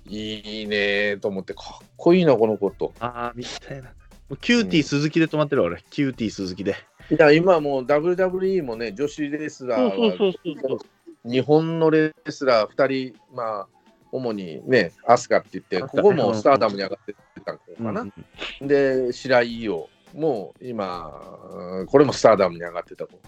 [0.06, 2.92] いいねーと思って、かっこいいな、この子と。
[3.00, 3.92] ああ、みたいな。
[4.40, 5.84] キューティー鈴木で止まってるわ俺。
[5.90, 6.74] キューティー鈴木で。
[7.10, 10.80] いや、今もう WWE もね、女子レスラーは。
[11.24, 13.68] 日本のレスラー2人、まあ、
[14.12, 17.14] 主にね、アスカって言って、ここもスターダムに上がって
[17.44, 18.12] たのかな。
[18.60, 23.20] で、白井伊代も今、これもスターダムに上がってた子。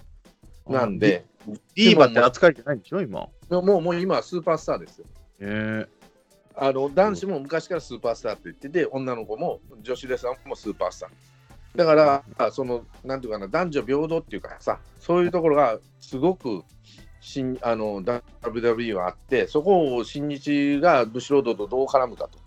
[0.69, 1.25] なんで、
[1.75, 3.29] ディーバって扱いじゃないんでしょ、今。
[3.51, 5.07] もうもう今はスーパースターですよ。
[5.41, 5.87] え
[6.61, 11.11] あの男子も昔からスーパースターって言ってて、女の子も女子レスラーもスーパースター。
[11.79, 16.65] だから、その、なんていうかな、男女平等っていうかさ、そういうところがすごく
[17.21, 22.41] 新あの WWE はあって、そこを新日がブシロードとどう絡むかと、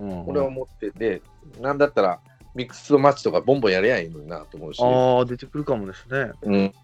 [0.00, 1.22] うん俺は思ってて、
[1.62, 2.20] なんだったら
[2.54, 6.32] ミックスマッチとかボンボンやりゃいいのになと思うし、ああ、出てくるかもですね。
[6.42, 6.74] うん、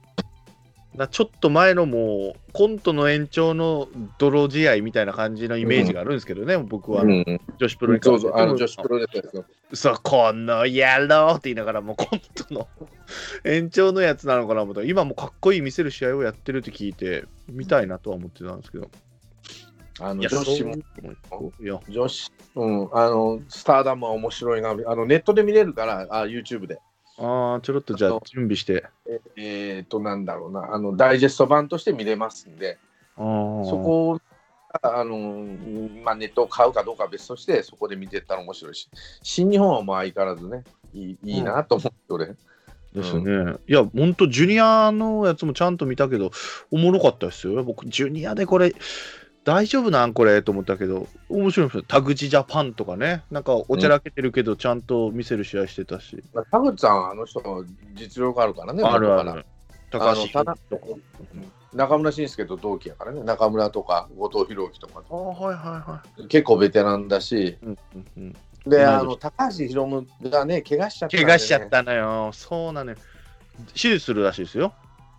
[0.97, 3.89] だちょっと前のもう、コントの延長の
[4.19, 7.25] 泥試合みたいな感じのイメージがあるんですけどね、僕は、うん、
[7.59, 9.45] 女子プロにそうそう、あの女子プロですよ。
[9.73, 12.67] そう、この野郎って言いながら、もうコントの
[13.45, 18.91] 延長のやつなのかなと思ったら、今もかっこいい見せる試合をやってるって聞いて、見たいなとは思ってたんですけど。
[20.01, 20.75] あの女子も
[21.89, 24.71] 女子、うん、あの、スターダムは面白いな。
[24.71, 26.81] あの、ネットで見れるから、あ、YouTube で。
[27.21, 28.85] ああ、ちょろっとじゃあ準備して。
[29.37, 32.79] えっ、と、なんだろうな、あの、ダイジェスト版として見れますんで、
[33.17, 34.21] あーそこを、
[34.83, 35.19] あの、
[36.03, 38.89] まあ、ネットを買うかどうかは別として、そこで見てったら面白いし、
[39.23, 40.65] 新日本はもう相変わらずね、
[40.95, 42.27] いいいいなと思って、俺。
[42.95, 43.57] ですね。
[43.69, 46.31] いや、ほんと、ジュニアのやつもちゃんと見たけど、
[46.71, 47.63] おもろかったですよ。
[47.63, 48.75] 僕、ジュニアでこれ、
[49.45, 50.43] 大丈夫なんこれ？
[50.43, 51.83] と思ったけど、面白いですよ。
[51.83, 56.23] 田口ジャパンとかね、なんかおちゃらけてるけど、ちゃんと見せる試合してたし。
[56.35, 57.43] まあ、田口さんはあの人、
[57.95, 59.47] 実力あるからね、あるあ元からる。
[59.91, 60.57] 高橋とか。
[61.73, 67.57] 中村慎介と同期やからね、中村とか後藤弘樹とか、ああ、はいはいは結構ベテランだし、い。
[67.63, 68.37] うんうんうん、
[68.67, 72.31] で、あの高橋宏夢がね、怪我しちゃったね、怪我しちゃったのよ。
[72.33, 72.97] そうなのよ。
[73.73, 74.75] 手術するらしいですよ。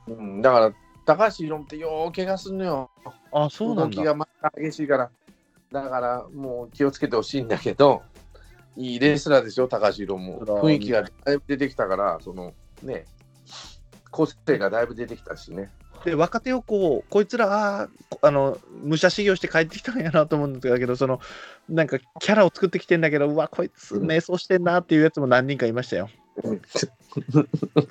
[0.07, 0.71] うん、だから、
[1.05, 2.91] 高橋宏夢ってよう怪我すんのよ。
[3.31, 3.95] あそうなんだ。
[3.95, 5.09] 動きがまた激しいから。
[5.71, 8.03] だから、もう気をつけてほしいんだけど、
[8.75, 10.45] いいレスラーですよ、高橋宏夢も。
[10.45, 12.53] 雰囲気がだいぶ出てきたから、その
[12.83, 13.05] ね、
[14.11, 15.71] 個性がだいぶ出てきたしね。
[16.03, 21.19] で、若手をこう、こいつら、あーあの、武者修行して帰ってきたんやなと思うんですけど、その、
[21.69, 26.09] なんかキャラを作ってきてんだけど、うわ、こいつ、うん迷走してんなっていうやつも何人かいましたよ。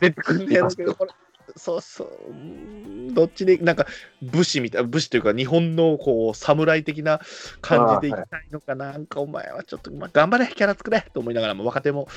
[0.00, 1.12] 出てくるんやろうけど、これ、
[1.56, 3.86] そうそう、どっちで、なんか、
[4.22, 7.20] 武士みたいな、武士というか、日本のこう、侍的な
[7.60, 12.08] 感じでいきたいのかな、なんか、お前はちょっと、まあ、頑張れ、キャラ作れと思いながらも、若手も。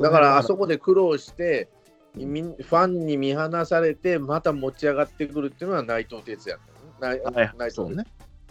[0.00, 1.68] だから、あそこで苦労して、
[2.14, 6.70] ファンに見放されて、また持ち上がってくるっていうのは内藤哲也ね。
[7.00, 8.04] 内はい内藤ね。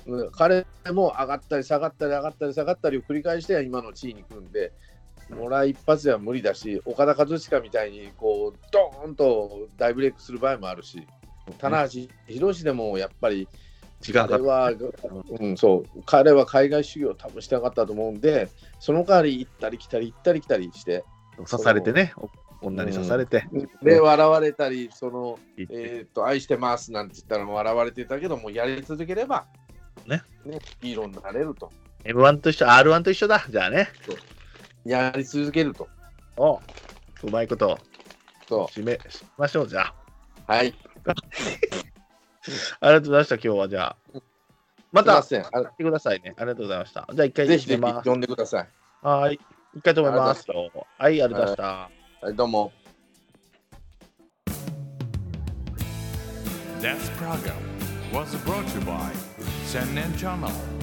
[0.08, 4.72] うん彼も上がったり下がったり上がったり下がったりを繰り返して今の地位に来るんで、
[5.36, 11.08] もらい一発では無理だし、岡田和親みたいにこうドーンと大ブレイクする場合もあるし、
[11.58, 13.48] 棚橋宏でもやっぱり
[14.14, 14.72] 彼は、
[15.40, 18.50] うん、そう彼は海外修行を多分してなかったと思うんで、
[18.80, 21.04] その代わり行ったり来たり行ったり来たりして、
[21.50, 22.14] 刺されてね、
[22.62, 23.46] 女に刺されて。
[23.82, 29.46] で、笑われたり、その、えっ、と、愛してますなんて言ったら笑われてたけど、もうやり続ければ、
[30.06, 31.72] ね、ね、ヒーローになれると。
[32.04, 33.90] M1 と一緒、R1 と一緒だ、じゃあね。
[34.86, 35.88] やり続けると。
[36.38, 36.60] おう
[37.24, 37.78] うまいこと、
[38.48, 39.94] そ締めしましょう、じゃあ。
[40.48, 40.52] う。
[40.52, 40.74] はい。
[42.80, 43.96] ありがとうございました、今日はじゃあ。
[44.92, 45.30] また、来
[45.78, 46.34] てくださいね。
[46.38, 47.08] ありがとうございました。
[47.14, 47.82] じゃあ、一回ぜひぜひ。
[47.82, 48.70] 呼んでください。
[49.02, 49.40] はい。
[49.76, 50.46] 一回止めます。
[50.50, 51.64] はい、ありがとうございました。
[52.26, 52.72] はい、どうも。
[56.80, 57.54] This program
[58.14, 59.12] was brought to you by
[59.66, 60.79] Sennen Channel.